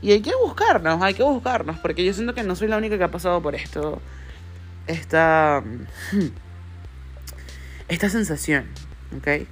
Y 0.00 0.10
hay 0.10 0.20
que 0.20 0.32
buscarnos, 0.34 1.00
hay 1.00 1.14
que 1.14 1.22
buscarnos, 1.22 1.78
porque 1.78 2.04
yo 2.04 2.12
siento 2.12 2.34
que 2.34 2.42
no 2.42 2.56
soy 2.56 2.68
la 2.68 2.76
única 2.76 2.98
que 2.98 3.04
ha 3.04 3.10
pasado 3.10 3.40
por 3.40 3.54
esto 3.54 4.02
esta, 4.86 5.62
esta 7.88 8.08
sensación, 8.08 8.64
¿ok? 9.16 9.46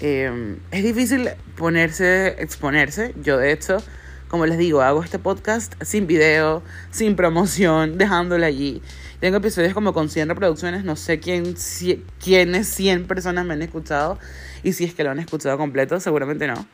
Em, 0.00 0.58
es 0.70 0.82
difícil 0.82 1.30
ponerse, 1.56 2.36
exponerse. 2.42 3.14
Yo, 3.22 3.38
de 3.38 3.52
hecho, 3.52 3.78
como 4.28 4.46
les 4.46 4.58
digo, 4.58 4.82
hago 4.82 5.04
este 5.04 5.18
podcast 5.18 5.74
sin 5.82 6.06
video, 6.06 6.62
sin 6.90 7.16
promoción, 7.16 7.98
dejándolo 7.98 8.44
allí. 8.44 8.82
Tengo 9.20 9.36
episodios 9.36 9.72
como 9.72 9.92
con 9.92 10.10
100 10.10 10.28
reproducciones, 10.28 10.84
no 10.84 10.96
sé 10.96 11.20
quién, 11.20 11.54
quiénes 12.22 12.68
100 12.68 13.06
personas 13.06 13.46
me 13.46 13.54
han 13.54 13.62
escuchado 13.62 14.18
y 14.62 14.72
si 14.72 14.84
es 14.84 14.94
que 14.94 15.04
lo 15.04 15.10
han 15.10 15.20
escuchado 15.20 15.56
completo, 15.56 16.00
seguramente 16.00 16.46
no. 16.46 16.66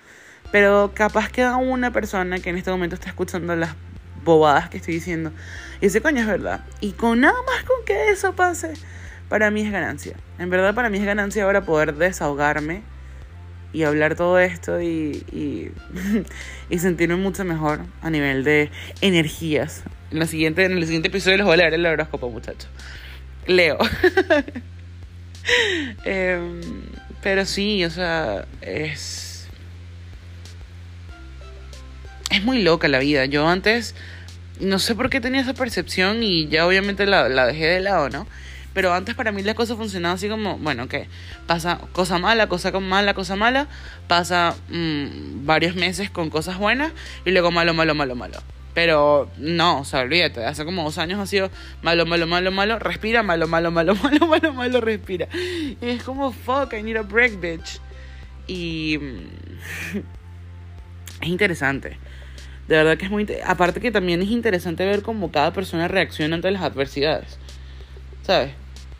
Pero 0.50 0.92
capaz 0.94 1.30
que 1.30 1.44
una 1.44 1.92
persona 1.92 2.38
que 2.40 2.50
en 2.50 2.56
este 2.56 2.70
momento 2.70 2.94
está 2.94 3.08
escuchando 3.08 3.54
las 3.54 3.74
bobadas 4.24 4.68
que 4.68 4.78
estoy 4.78 4.94
diciendo. 4.94 5.32
Y 5.80 5.86
ese 5.86 6.00
coño 6.00 6.20
es 6.20 6.26
verdad. 6.26 6.64
Y 6.80 6.92
con 6.92 7.20
nada 7.20 7.38
más 7.46 7.64
con 7.64 7.84
que 7.84 8.10
eso 8.10 8.34
pase, 8.34 8.74
para 9.28 9.50
mí 9.50 9.62
es 9.62 9.72
ganancia. 9.72 10.16
En 10.38 10.50
verdad 10.50 10.74
para 10.74 10.90
mí 10.90 10.98
es 10.98 11.04
ganancia 11.04 11.44
ahora 11.44 11.62
poder 11.62 11.94
desahogarme 11.94 12.82
y 13.72 13.84
hablar 13.84 14.16
todo 14.16 14.38
esto 14.38 14.80
y, 14.80 15.24
y, 16.70 16.78
sentirme 16.78 17.16
mucho 17.16 17.44
mejor 17.44 17.80
a 18.02 18.10
nivel 18.10 18.44
de 18.44 18.70
energías. 19.00 19.84
En, 20.10 20.18
la 20.18 20.26
siguiente, 20.26 20.64
en 20.64 20.72
el 20.72 20.84
siguiente 20.84 21.08
episodio 21.08 21.36
les 21.36 21.46
voy 21.46 21.54
a 21.54 21.58
leer 21.58 21.74
el 21.74 21.86
horóscopo, 21.86 22.30
muchachos. 22.30 22.68
Leo. 23.46 23.78
Em, 26.04 26.60
pero 27.22 27.46
sí, 27.46 27.82
o 27.84 27.90
sea, 27.90 28.46
es 28.60 29.29
es 32.30 32.44
muy 32.44 32.62
loca 32.62 32.88
la 32.88 32.98
vida. 32.98 33.26
Yo 33.26 33.46
antes, 33.48 33.94
no 34.60 34.78
sé 34.78 34.94
por 34.94 35.10
qué 35.10 35.20
tenía 35.20 35.40
esa 35.40 35.54
percepción 35.54 36.22
y 36.22 36.48
ya 36.48 36.66
obviamente 36.66 37.06
la, 37.06 37.28
dejé 37.46 37.66
de 37.66 37.80
lado, 37.80 38.08
¿no? 38.08 38.26
Pero 38.72 38.94
antes 38.94 39.16
para 39.16 39.32
mí 39.32 39.42
las 39.42 39.56
cosas 39.56 39.76
funcionaban 39.76 40.14
así 40.14 40.28
como, 40.28 40.56
bueno, 40.58 40.86
que 40.88 41.08
pasa 41.48 41.80
cosa 41.92 42.18
mala, 42.18 42.48
cosa 42.48 42.70
mala, 42.78 43.14
cosa 43.14 43.34
mala, 43.34 43.66
pasa 44.06 44.54
mm, 44.68 45.44
varios 45.44 45.74
meses 45.74 46.08
con 46.08 46.30
cosas 46.30 46.56
buenas 46.56 46.92
y 47.24 47.32
luego 47.32 47.50
malo, 47.50 47.74
malo, 47.74 47.96
malo, 47.96 48.14
malo. 48.14 48.38
Pero 48.72 49.28
no, 49.36 49.80
o 49.80 49.84
sea, 49.84 50.00
olvídate, 50.00 50.44
hace 50.44 50.64
como 50.64 50.84
dos 50.84 50.98
años 50.98 51.18
ha 51.18 51.26
sido 51.26 51.50
malo, 51.82 52.06
malo, 52.06 52.28
malo, 52.28 52.52
malo, 52.52 52.78
respira, 52.78 53.24
malo, 53.24 53.48
malo, 53.48 53.72
malo, 53.72 53.94
malo, 54.02 54.26
malo, 54.28 54.54
malo, 54.54 54.80
respira. 54.80 55.26
Y 55.34 55.76
es 55.80 56.04
como, 56.04 56.30
fuck, 56.30 56.72
I 56.74 56.82
need 56.84 56.96
a 56.96 57.02
break, 57.02 57.40
bitch. 57.40 57.80
Y 58.46 58.98
mm, 58.98 59.98
es 61.22 61.28
interesante. 61.28 61.98
De 62.70 62.76
verdad 62.76 62.96
que 62.96 63.06
es 63.06 63.10
muy... 63.10 63.26
Aparte 63.44 63.80
que 63.80 63.90
también 63.90 64.22
es 64.22 64.28
interesante 64.28 64.86
ver 64.86 65.02
cómo 65.02 65.32
cada 65.32 65.52
persona 65.52 65.88
reacciona 65.88 66.36
ante 66.36 66.52
las 66.52 66.62
adversidades. 66.62 67.36
¿Sabes? 68.22 68.52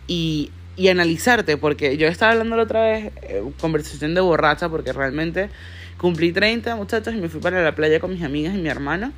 Y, 0.08 0.50
y 0.74 0.88
analizarte, 0.88 1.56
porque 1.56 1.96
yo 1.96 2.08
estaba 2.08 2.32
hablando 2.32 2.56
la 2.56 2.64
otra 2.64 2.82
vez, 2.82 3.12
eh, 3.22 3.44
conversación 3.60 4.16
de 4.16 4.22
borracha, 4.22 4.68
porque 4.68 4.92
realmente 4.92 5.50
cumplí 5.98 6.32
30 6.32 6.74
muchachos 6.74 7.14
y 7.14 7.18
me 7.18 7.28
fui 7.28 7.40
para 7.40 7.62
la 7.62 7.76
playa 7.76 8.00
con 8.00 8.12
mis 8.12 8.24
amigas 8.24 8.56
y 8.56 8.58
mi 8.58 8.68
hermana. 8.68 9.12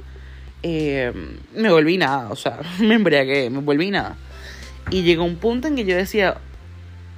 Eh, 0.63 1.15
me 1.57 1.71
volví 1.71 1.97
nada, 1.97 2.29
o 2.29 2.37
sea, 2.37 2.59
me 2.79 2.97
embriagué, 2.97 3.49
me 3.49 3.61
volví 3.61 3.91
nada. 3.91 4.17
Y 4.91 5.03
llegó 5.03 5.25
un 5.25 5.37
punto 5.37 5.67
en 5.67 5.77
que 5.77 5.87
yo 5.87 5.97
decía, 5.97 6.37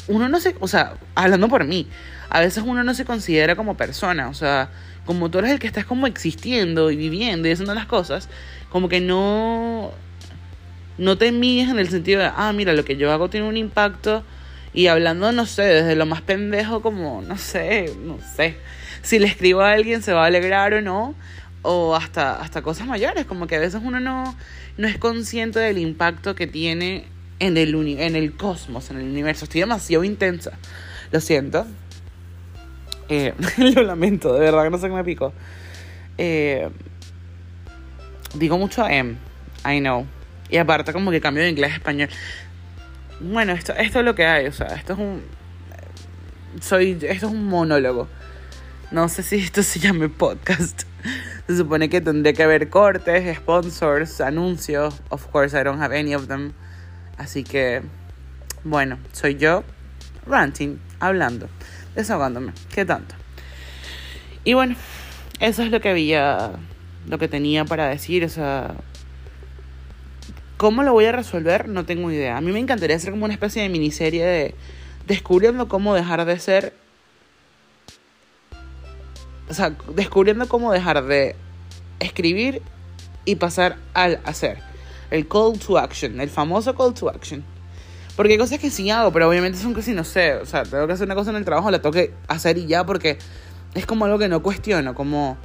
uno 0.06 0.28
no 0.28 0.38
se, 0.38 0.54
o 0.60 0.68
sea, 0.68 0.98
hablando 1.16 1.48
por 1.48 1.64
mí, 1.64 1.88
a 2.30 2.38
veces 2.38 2.62
uno 2.64 2.84
no 2.84 2.94
se 2.94 3.04
considera 3.04 3.56
como 3.56 3.76
persona, 3.76 4.28
o 4.28 4.34
sea, 4.34 4.70
como 5.06 5.30
tú 5.30 5.38
eres 5.38 5.50
el 5.50 5.58
que 5.58 5.66
estás 5.66 5.84
como 5.84 6.06
existiendo 6.06 6.90
y 6.90 6.96
viviendo 6.96 7.48
y 7.48 7.52
haciendo 7.52 7.74
las 7.74 7.86
cosas, 7.86 8.28
como 8.70 8.88
que 8.88 9.00
no, 9.00 9.92
no 10.98 11.18
te 11.18 11.32
mides 11.32 11.68
en 11.68 11.78
el 11.78 11.88
sentido 11.88 12.20
de, 12.20 12.30
ah, 12.34 12.52
mira, 12.54 12.72
lo 12.72 12.84
que 12.84 12.96
yo 12.96 13.12
hago 13.12 13.28
tiene 13.30 13.48
un 13.48 13.56
impacto 13.56 14.24
y 14.72 14.88
hablando, 14.88 15.30
no 15.32 15.46
sé, 15.46 15.62
desde 15.62 15.96
lo 15.96 16.06
más 16.06 16.22
pendejo 16.22 16.82
como, 16.82 17.22
no 17.22 17.38
sé, 17.38 17.92
no 18.04 18.18
sé, 18.36 18.56
si 19.02 19.18
le 19.18 19.26
escribo 19.26 19.60
a 19.60 19.72
alguien 19.72 20.02
se 20.02 20.12
va 20.12 20.24
a 20.24 20.26
alegrar 20.26 20.74
o 20.74 20.82
no, 20.82 21.14
o 21.62 21.94
hasta, 21.94 22.40
hasta 22.40 22.62
cosas 22.62 22.86
mayores, 22.86 23.24
como 23.24 23.46
que 23.46 23.56
a 23.56 23.60
veces 23.60 23.80
uno 23.82 24.00
no, 24.00 24.36
no 24.76 24.88
es 24.88 24.98
consciente 24.98 25.60
del 25.60 25.78
impacto 25.78 26.34
que 26.34 26.46
tiene 26.46 27.06
en 27.38 27.56
el, 27.56 27.74
en 27.98 28.16
el 28.16 28.36
cosmos, 28.36 28.90
en 28.90 28.98
el 28.98 29.04
universo. 29.04 29.44
Estoy 29.44 29.60
demasiado 29.60 30.04
intensa, 30.04 30.52
lo 31.10 31.20
siento. 31.20 31.66
Eh, 33.08 33.34
lo 33.74 33.82
lamento, 33.82 34.32
de 34.34 34.40
verdad 34.40 34.64
que 34.64 34.70
no 34.70 34.78
sé 34.78 34.88
qué 34.88 34.94
me 34.94 35.04
pico. 35.04 35.32
Eh, 36.16 36.68
digo 38.34 38.58
mucho 38.58 38.86
M, 38.86 39.16
I 39.64 39.80
know. 39.80 40.06
Y 40.48 40.56
aparte 40.58 40.92
como 40.92 41.10
que 41.10 41.20
cambio 41.20 41.42
de 41.42 41.50
inglés 41.50 41.72
a 41.72 41.76
español. 41.76 42.08
Bueno, 43.20 43.52
esto, 43.52 43.74
esto 43.74 44.00
es 44.00 44.04
lo 44.04 44.14
que 44.14 44.26
hay, 44.26 44.46
o 44.46 44.52
sea, 44.52 44.68
esto 44.68 44.94
es 44.94 44.98
un... 44.98 45.22
Soy, 46.60 46.92
esto 46.92 47.26
es 47.26 47.32
un 47.32 47.46
monólogo. 47.46 48.08
No 48.90 49.08
sé 49.08 49.22
si 49.22 49.36
esto 49.36 49.62
se 49.62 49.80
llame 49.80 50.08
podcast. 50.08 50.82
Se 51.46 51.56
supone 51.56 51.88
que 51.88 52.00
tendría 52.00 52.32
que 52.32 52.42
haber 52.42 52.70
cortes, 52.70 53.36
sponsors, 53.36 54.20
anuncios. 54.20 55.02
Of 55.10 55.26
course, 55.26 55.58
I 55.58 55.64
don't 55.64 55.82
have 55.82 55.98
any 55.98 56.14
of 56.14 56.28
them. 56.28 56.52
Así 57.18 57.44
que, 57.44 57.82
bueno, 58.62 58.98
soy 59.12 59.36
yo, 59.36 59.64
ranting, 60.26 60.78
hablando 61.00 61.48
desahogándome. 61.94 62.52
¿Qué 62.72 62.84
tanto? 62.84 63.14
Y 64.44 64.54
bueno, 64.54 64.76
eso 65.40 65.62
es 65.62 65.70
lo 65.70 65.80
que 65.80 65.88
había, 65.88 66.52
lo 67.06 67.18
que 67.18 67.28
tenía 67.28 67.64
para 67.64 67.88
decir. 67.88 68.24
O 68.24 68.28
sea, 68.28 68.74
¿cómo 70.56 70.82
lo 70.82 70.92
voy 70.92 71.06
a 71.06 71.12
resolver? 71.12 71.68
No 71.68 71.84
tengo 71.84 72.10
idea. 72.10 72.36
A 72.36 72.40
mí 72.40 72.52
me 72.52 72.58
encantaría 72.58 72.96
hacer 72.96 73.10
como 73.10 73.24
una 73.24 73.34
especie 73.34 73.62
de 73.62 73.68
miniserie 73.68 74.24
de 74.24 74.54
descubriendo 75.06 75.68
cómo 75.68 75.94
dejar 75.94 76.24
de 76.24 76.38
ser. 76.38 76.74
O 79.48 79.54
sea, 79.54 79.76
descubriendo 79.94 80.48
cómo 80.48 80.72
dejar 80.72 81.04
de 81.04 81.36
escribir 82.00 82.62
y 83.24 83.36
pasar 83.36 83.76
al 83.92 84.20
hacer. 84.24 84.58
El 85.10 85.28
call 85.28 85.58
to 85.58 85.78
action, 85.78 86.20
el 86.20 86.30
famoso 86.30 86.74
call 86.74 86.94
to 86.94 87.08
action. 87.08 87.44
Porque 88.16 88.32
hay 88.32 88.38
cosas 88.38 88.58
que 88.58 88.70
sí 88.70 88.90
hago, 88.90 89.12
pero 89.12 89.28
obviamente 89.28 89.58
son 89.58 89.74
cosas, 89.74 89.94
no 89.94 90.04
sé, 90.04 90.34
o 90.34 90.46
sea, 90.46 90.62
tengo 90.62 90.86
que 90.86 90.92
hacer 90.92 91.06
una 91.06 91.16
cosa 91.16 91.30
en 91.30 91.36
el 91.36 91.44
trabajo, 91.44 91.70
la 91.70 91.80
tengo 91.80 91.92
que 91.92 92.12
hacer 92.28 92.58
y 92.58 92.66
ya, 92.66 92.86
porque 92.86 93.18
es 93.74 93.86
como 93.86 94.04
algo 94.04 94.18
que 94.18 94.28
no 94.28 94.40
cuestiono, 94.40 94.94
como, 94.94 95.36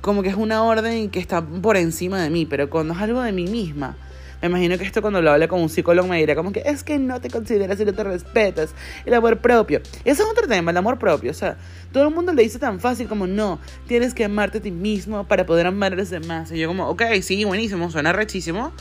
como 0.00 0.22
que 0.22 0.28
es 0.28 0.34
una 0.34 0.64
orden 0.64 1.10
que 1.10 1.20
está 1.20 1.42
por 1.42 1.76
encima 1.76 2.20
de 2.20 2.28
mí, 2.28 2.44
pero 2.44 2.68
cuando 2.68 2.94
es 2.94 3.00
algo 3.00 3.22
de 3.22 3.30
mí 3.30 3.46
misma, 3.46 3.96
me 4.40 4.48
imagino 4.48 4.76
que 4.76 4.84
esto 4.84 5.00
cuando 5.00 5.22
lo 5.22 5.30
hable 5.30 5.46
con 5.46 5.60
un 5.60 5.68
psicólogo 5.68 6.08
me 6.08 6.18
dirá 6.18 6.34
como 6.34 6.50
que 6.50 6.64
es 6.66 6.82
que 6.82 6.98
no 6.98 7.20
te 7.20 7.30
consideras 7.30 7.78
y 7.78 7.84
no 7.84 7.92
te 7.92 8.02
respetas, 8.02 8.74
el 9.06 9.14
amor 9.14 9.38
propio. 9.38 9.80
Eso 10.04 10.24
es 10.24 10.28
otro 10.28 10.48
tema, 10.48 10.72
el 10.72 10.76
amor 10.76 10.98
propio, 10.98 11.30
o 11.30 11.34
sea, 11.34 11.56
todo 11.92 12.08
el 12.08 12.12
mundo 12.12 12.32
le 12.32 12.42
dice 12.42 12.58
tan 12.58 12.80
fácil 12.80 13.06
como 13.06 13.28
no, 13.28 13.60
tienes 13.86 14.12
que 14.12 14.24
amarte 14.24 14.58
a 14.58 14.60
ti 14.60 14.72
mismo 14.72 15.28
para 15.28 15.46
poder 15.46 15.68
amar 15.68 15.92
a 15.92 15.96
los 15.96 16.10
demás. 16.10 16.50
Y 16.50 16.58
yo 16.58 16.66
como, 16.66 16.88
ok, 16.88 17.02
sí, 17.22 17.44
buenísimo, 17.44 17.88
suena 17.92 18.12
rechísimo. 18.12 18.72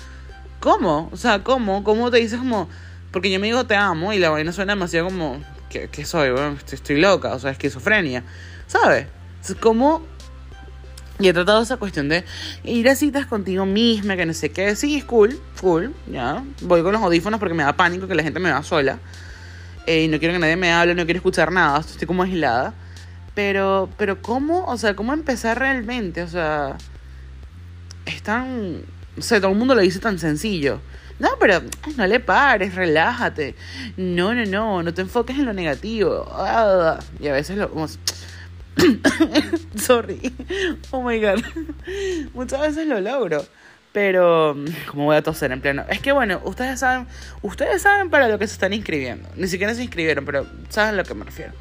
¿Cómo? 0.60 1.10
O 1.12 1.18
sea, 1.18 1.44
¿cómo? 1.44 1.84
¿Cómo 1.84 2.10
te 2.10 2.18
dices 2.18 2.40
como 2.40 2.68
porque 3.12 3.32
yo 3.32 3.40
me 3.40 3.48
digo 3.48 3.66
te 3.66 3.76
amo 3.76 4.14
y 4.14 4.20
la 4.20 4.30
vaina 4.30 4.52
suena 4.52 4.74
demasiado 4.74 5.08
como 5.08 5.42
que, 5.70 6.06
soy, 6.06 6.32
bueno, 6.32 6.58
estoy, 6.70 7.00
loca, 7.00 7.34
o 7.34 7.40
sea, 7.40 7.52
esquizofrenia, 7.52 8.24
¿sabes? 8.68 9.08
Es 9.44 9.56
como 9.56 10.04
y 11.20 11.28
he 11.28 11.34
tratado 11.34 11.62
esa 11.62 11.78
cuestión 11.78 12.10
de 12.10 12.26
ir 12.64 12.90
a 12.90 12.96
citas 12.96 13.28
contigo 13.28 13.66
misma, 13.66 14.16
que 14.16 14.26
no 14.26 14.34
sé 14.34 14.50
qué. 14.50 14.76
Sí, 14.76 14.98
es 14.98 15.04
cool, 15.04 15.40
cool, 15.60 15.94
ya. 16.12 16.44
Voy 16.62 16.82
con 16.82 16.94
los 16.94 17.02
audífonos 17.02 17.40
porque 17.40 17.54
me 17.54 17.62
da 17.62 17.74
pánico 17.74 18.08
que 18.08 18.16
la 18.16 18.24
gente 18.24 18.40
me 18.40 18.50
vea 18.50 18.64
sola. 18.64 18.98
Eh, 19.86 20.04
y 20.04 20.08
no 20.08 20.18
quiero 20.18 20.34
que 20.34 20.40
nadie 20.40 20.56
me 20.56 20.72
hable, 20.72 20.96
no 20.96 21.06
quiero 21.06 21.20
escuchar 21.20 21.52
nada, 21.52 21.80
estoy 21.80 22.08
como 22.08 22.24
aislada. 22.24 22.74
Pero, 23.36 23.88
pero 23.98 24.22
¿cómo? 24.22 24.66
O 24.66 24.78
sea, 24.78 24.96
¿cómo 24.96 25.14
empezar 25.14 25.60
realmente? 25.60 26.24
O 26.24 26.28
sea, 26.28 26.78
es 28.06 28.24
tan... 28.24 28.82
O 29.16 29.22
sea, 29.22 29.40
todo 29.40 29.52
el 29.52 29.58
mundo 29.58 29.76
lo 29.76 29.82
dice 29.82 30.00
tan 30.00 30.18
sencillo. 30.18 30.82
No, 31.22 31.30
pero 31.40 31.62
no 31.98 32.08
le 32.08 32.20
pares, 32.20 32.74
relájate. 32.74 33.54
No, 33.96 34.34
no, 34.34 34.44
no, 34.44 34.82
no 34.82 34.92
te 34.92 35.02
enfoques 35.02 35.38
en 35.38 35.46
lo 35.46 35.54
negativo. 35.54 36.28
Ah, 36.32 36.98
y 37.20 37.28
a 37.28 37.34
veces 37.34 37.58
lo... 37.58 37.70
Sorry. 39.76 40.34
Oh 40.90 41.04
my 41.04 41.22
god. 41.22 41.44
Muchas 42.34 42.62
veces 42.62 42.88
lo 42.88 43.00
logro. 43.00 43.46
Pero, 43.92 44.56
como 44.90 45.06
voy 45.06 45.16
a 45.16 45.22
toser 45.22 45.52
en 45.52 45.62
pleno. 45.62 45.86
Es 45.90 46.00
que 46.00 46.12
bueno, 46.12 46.42
ustedes 46.44 46.80
saben, 46.80 47.06
ustedes 47.44 47.84
saben 47.84 48.10
para 48.10 48.28
lo 48.28 48.40
que 48.40 48.48
se 48.48 48.54
están 48.54 48.74
inscribiendo. 48.74 49.30
Ni 49.36 49.48
siquiera 49.48 49.76
se 49.76 49.84
inscribieron, 49.84 50.26
pero 50.26 50.48
saben 50.70 50.96
a 50.96 50.98
lo 50.98 51.04
que 51.04 51.14
me 51.14 51.26
refiero. 51.26 51.54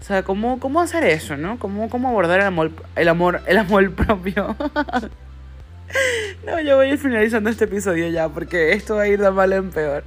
O 0.00 0.04
sea, 0.04 0.24
cómo, 0.24 0.58
cómo 0.58 0.80
hacer 0.80 1.04
eso, 1.04 1.36
¿no? 1.36 1.60
Cómo, 1.60 1.88
cómo 1.88 2.08
abordar 2.08 2.40
el 2.40 2.46
amor, 2.46 2.72
el 2.96 3.08
amor, 3.08 3.40
el 3.46 3.58
amor 3.58 3.94
propio. 3.94 4.56
no, 6.46 6.60
yo 6.60 6.76
voy 6.76 6.86
a 6.86 6.92
ir 6.92 6.98
finalizando 6.98 7.50
este 7.50 7.64
episodio 7.64 8.08
ya, 8.08 8.28
porque 8.28 8.72
esto 8.72 8.96
va 8.96 9.02
a 9.02 9.08
ir 9.08 9.20
de 9.20 9.30
mal 9.30 9.52
en 9.52 9.70
peor. 9.70 10.04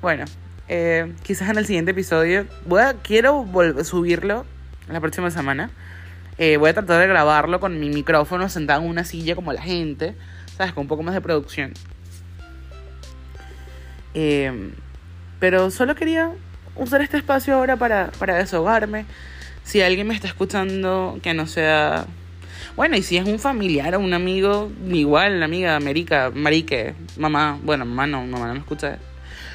Bueno, 0.00 0.24
eh, 0.68 1.12
quizás 1.22 1.48
en 1.48 1.58
el 1.58 1.66
siguiente 1.66 1.92
episodio 1.92 2.46
voy 2.66 2.82
a, 2.82 2.94
quiero 2.94 3.46
subirlo 3.84 4.44
la 4.88 5.00
próxima 5.00 5.30
semana. 5.30 5.70
Eh, 6.38 6.58
voy 6.58 6.70
a 6.70 6.74
tratar 6.74 7.00
de 7.00 7.06
grabarlo 7.06 7.60
con 7.60 7.80
mi 7.80 7.88
micrófono 7.88 8.48
sentado 8.48 8.82
en 8.82 8.88
una 8.88 9.04
silla 9.04 9.34
como 9.34 9.52
la 9.52 9.62
gente, 9.62 10.14
¿sabes? 10.56 10.72
Con 10.72 10.82
un 10.82 10.88
poco 10.88 11.02
más 11.02 11.14
de 11.14 11.20
producción. 11.20 11.72
Eh, 14.14 14.72
pero 15.40 15.70
solo 15.70 15.94
quería 15.94 16.30
usar 16.74 17.00
este 17.00 17.16
espacio 17.16 17.54
ahora 17.54 17.76
para, 17.76 18.10
para 18.18 18.36
desahogarme. 18.36 19.06
Si 19.64 19.82
alguien 19.82 20.06
me 20.06 20.14
está 20.14 20.28
escuchando 20.28 21.18
que 21.22 21.34
no 21.34 21.46
sea... 21.46 22.06
Bueno, 22.74 22.96
y 22.96 23.02
si 23.02 23.16
es 23.16 23.26
un 23.26 23.38
familiar 23.38 23.94
o 23.94 24.00
un 24.00 24.12
amigo, 24.14 24.70
igual, 24.90 25.36
una 25.36 25.44
amiga, 25.44 25.76
América, 25.76 26.32
Marique, 26.34 26.94
mamá, 27.16 27.58
bueno, 27.62 27.84
mamá 27.84 28.06
no, 28.06 28.26
mamá 28.26 28.48
no 28.48 28.54
me 28.54 28.60
escucha, 28.60 28.98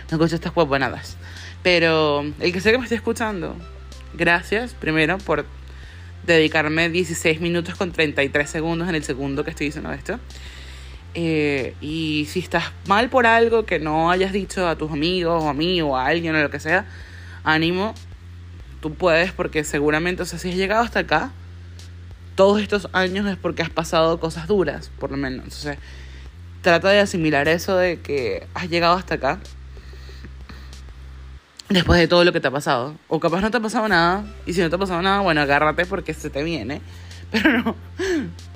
no 0.10 0.18
escucha 0.18 0.36
estas 0.36 0.54
guaponadas. 0.54 1.18
Pero 1.64 2.24
el 2.40 2.54
que 2.54 2.62
sé 2.62 2.72
que 2.72 2.78
me 2.78 2.86
esté 2.86 2.96
escuchando, 2.96 3.56
gracias 4.14 4.74
primero 4.74 5.18
por 5.20 5.46
dedicarme 6.26 6.90
16 6.90 7.42
minutos 7.42 7.76
con 7.76 7.92
33 7.92 8.50
segundos 8.50 8.90
en 8.90 8.96
el 8.96 9.04
segundo 9.04 9.44
que 9.44 9.52
estoy 9.52 9.68
diciendo 9.68 9.92
esto. 9.92 10.20
Eh, 11.14 11.76
y 11.82 12.26
si 12.30 12.40
estás 12.40 12.72
mal 12.88 13.10
por 13.10 13.26
algo 13.26 13.66
que 13.66 13.80
no 13.80 14.12
hayas 14.12 14.32
dicho 14.32 14.68
a 14.68 14.78
tus 14.78 14.92
amigos 14.92 15.44
o 15.44 15.50
a 15.50 15.54
mí 15.54 15.82
o 15.82 15.98
a 15.98 16.06
alguien 16.06 16.36
o 16.36 16.42
lo 16.42 16.50
que 16.50 16.60
sea, 16.60 16.86
ánimo, 17.44 17.94
tú 18.82 18.94
puedes 18.94 19.32
porque 19.34 19.64
seguramente, 19.64 20.24
o 20.24 20.26
sea, 20.26 20.40
si 20.40 20.50
has 20.50 20.56
llegado 20.56 20.84
hasta 20.84 21.00
acá, 21.00 21.32
todos 22.42 22.60
estos 22.60 22.88
años 22.92 23.28
es 23.28 23.38
porque 23.38 23.62
has 23.62 23.70
pasado 23.70 24.20
cosas 24.20 24.48
duras, 24.48 24.90
por 24.98 25.12
lo 25.12 25.18
menos. 25.18 25.44
Entonces, 25.44 25.78
trata 26.64 26.90
de 26.90 27.00
asimilar 27.00 27.48
eso 27.48 27.78
de 27.78 28.00
que 28.00 28.48
has 28.56 28.68
llegado 28.68 28.96
hasta 28.96 29.14
acá 29.14 29.40
después 31.70 32.00
de 32.00 32.08
todo 32.08 32.24
lo 32.24 32.34
que 32.34 32.40
te 32.40 32.48
ha 32.48 32.52
pasado. 32.52 32.96
O 33.10 33.20
capaz 33.20 33.42
no 33.42 33.52
te 33.52 33.58
ha 33.58 33.60
pasado 33.60 33.88
nada. 33.88 34.26
Y 34.48 34.54
si 34.54 34.62
no 34.62 34.72
te 34.72 34.76
ha 34.76 34.80
pasado 34.80 35.04
nada, 35.04 35.20
bueno, 35.20 35.40
agárrate 35.40 35.86
porque 35.86 36.16
se 36.16 36.32
te 36.32 36.42
viene. 36.42 36.82
Pero 37.32 37.60
no. 37.60 37.76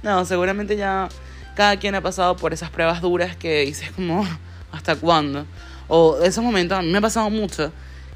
No, 0.02 0.26
seguramente 0.26 0.76
ya 0.76 1.08
cada 1.56 1.78
quien 1.78 1.94
ha 1.94 2.02
pasado 2.02 2.36
por 2.38 2.54
esas 2.54 2.72
pruebas 2.72 3.02
duras 3.02 3.36
que 3.36 3.66
dices 3.68 3.92
como, 3.92 4.26
¿hasta 4.72 4.96
cuándo? 4.96 5.46
O 5.88 6.18
esos 6.24 6.44
momentos, 6.44 6.76
a 6.76 6.82
mí 6.82 6.90
me 6.92 6.98
ha 6.98 7.02
pasado 7.02 7.30
mucho. 7.30 7.72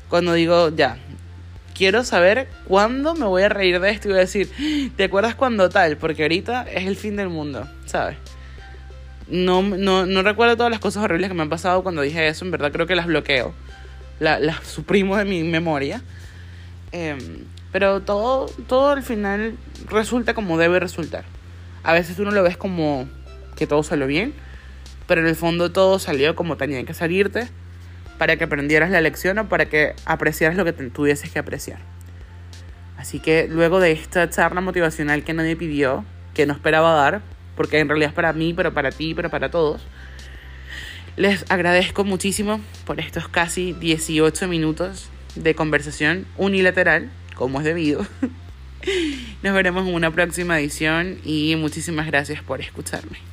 Cuando 0.10 0.34
digo, 0.34 0.70
ya, 0.70 0.98
quiero 1.80 2.04
saber 2.04 2.50
cuándo 2.68 3.16
me 3.16 3.26
voy 3.26 3.42
a 3.44 3.48
reír 3.48 3.80
de 3.80 3.90
esto 3.90 4.10
y 4.10 4.12
voy 4.12 4.18
a 4.18 4.24
decir, 4.24 4.92
¿te 4.98 5.06
acuerdas 5.06 5.36
cuando 5.36 5.70
tal? 5.70 5.96
Porque 5.96 6.24
ahorita 6.24 6.64
es 6.64 6.86
el 6.86 6.98
fin 6.98 7.16
del 7.16 7.30
mundo, 7.30 7.70
¿sabes? 7.86 8.18
No, 9.30 9.62
no, 9.62 10.06
no 10.06 10.22
recuerdo 10.22 10.58
todas 10.58 10.72
las 10.72 10.82
cosas 10.82 11.06
horribles 11.06 11.30
que 11.30 11.36
me 11.36 11.42
han 11.42 11.50
pasado 11.50 11.82
cuando 11.82 12.02
dije 12.02 12.28
eso, 12.28 12.44
en 12.44 12.52
verdad 12.52 12.74
creo 12.74 12.86
que 12.86 12.96
las 12.96 13.06
bloqueo 13.06 13.54
las 14.20 14.42
la 14.42 14.62
suprimo 14.62 15.16
de 15.16 15.24
mi 15.24 15.44
memoria. 15.44 16.02
Em, 16.92 17.46
pero 17.72 18.02
todo, 18.02 18.48
todo 18.68 18.90
al 18.90 19.04
final 19.04 19.56
resulta 19.90 20.34
como 20.34 20.58
debe 20.58 20.82
resultar. 20.82 21.24
A 21.84 21.94
veces 21.94 22.18
tú 22.18 22.26
no 22.26 22.32
lo 22.32 22.44
ves 22.44 22.58
como 22.58 23.08
que 23.56 23.68
todo 23.68 23.84
salió 23.84 24.06
bien, 24.06 24.34
pero 25.08 25.22
en 25.22 25.28
el 25.28 25.38
fondo 25.38 25.72
todo 25.72 25.98
salió 25.98 26.36
como 26.36 26.58
tenía 26.58 26.84
que 26.84 26.94
salirte 26.94 27.48
para 28.20 28.36
que 28.36 28.44
aprendieras 28.44 28.92
la 28.92 29.02
lección 29.02 29.40
o 29.40 29.50
para 29.50 29.66
que 29.66 29.96
apreciaras 30.06 30.56
lo 30.56 30.66
que 30.66 30.74
tuvieses 30.74 31.32
que 31.32 31.40
apreciar. 31.40 31.80
Así 32.98 33.20
que 33.20 33.48
luego 33.50 33.80
de 33.80 33.94
esta 33.94 34.30
charla 34.30 34.62
motivacional 34.62 35.24
que 35.24 35.34
nadie 35.34 35.56
pidió, 35.56 36.06
que 36.36 36.46
no 36.46 36.54
esperaba 36.54 36.94
dar, 36.94 37.22
porque 37.56 37.80
en 37.80 37.88
realidad 37.88 38.10
es 38.10 38.14
para 38.14 38.34
mí, 38.34 38.54
pero 38.54 38.74
para 38.74 38.92
ti, 38.92 39.14
pero 39.16 39.30
para 39.30 39.50
todos, 39.50 39.82
les 41.16 41.46
agradezco 41.50 42.04
muchísimo 42.04 42.60
por 42.86 43.00
estos 43.00 43.30
casi 43.30 43.74
18 43.74 44.48
minutos 44.50 45.10
de 45.36 45.56
conversación 45.56 46.26
unilateral, 46.38 47.10
como 47.36 47.60
es 47.60 47.66
debido. 47.66 48.06
Nos 49.44 49.54
veremos 49.54 49.88
en 49.88 49.96
una 49.96 50.12
próxima 50.12 50.60
edición 50.60 51.20
y 51.24 51.56
muchísimas 51.56 52.06
gracias 52.06 52.44
por 52.44 52.60
escucharme. 52.60 53.29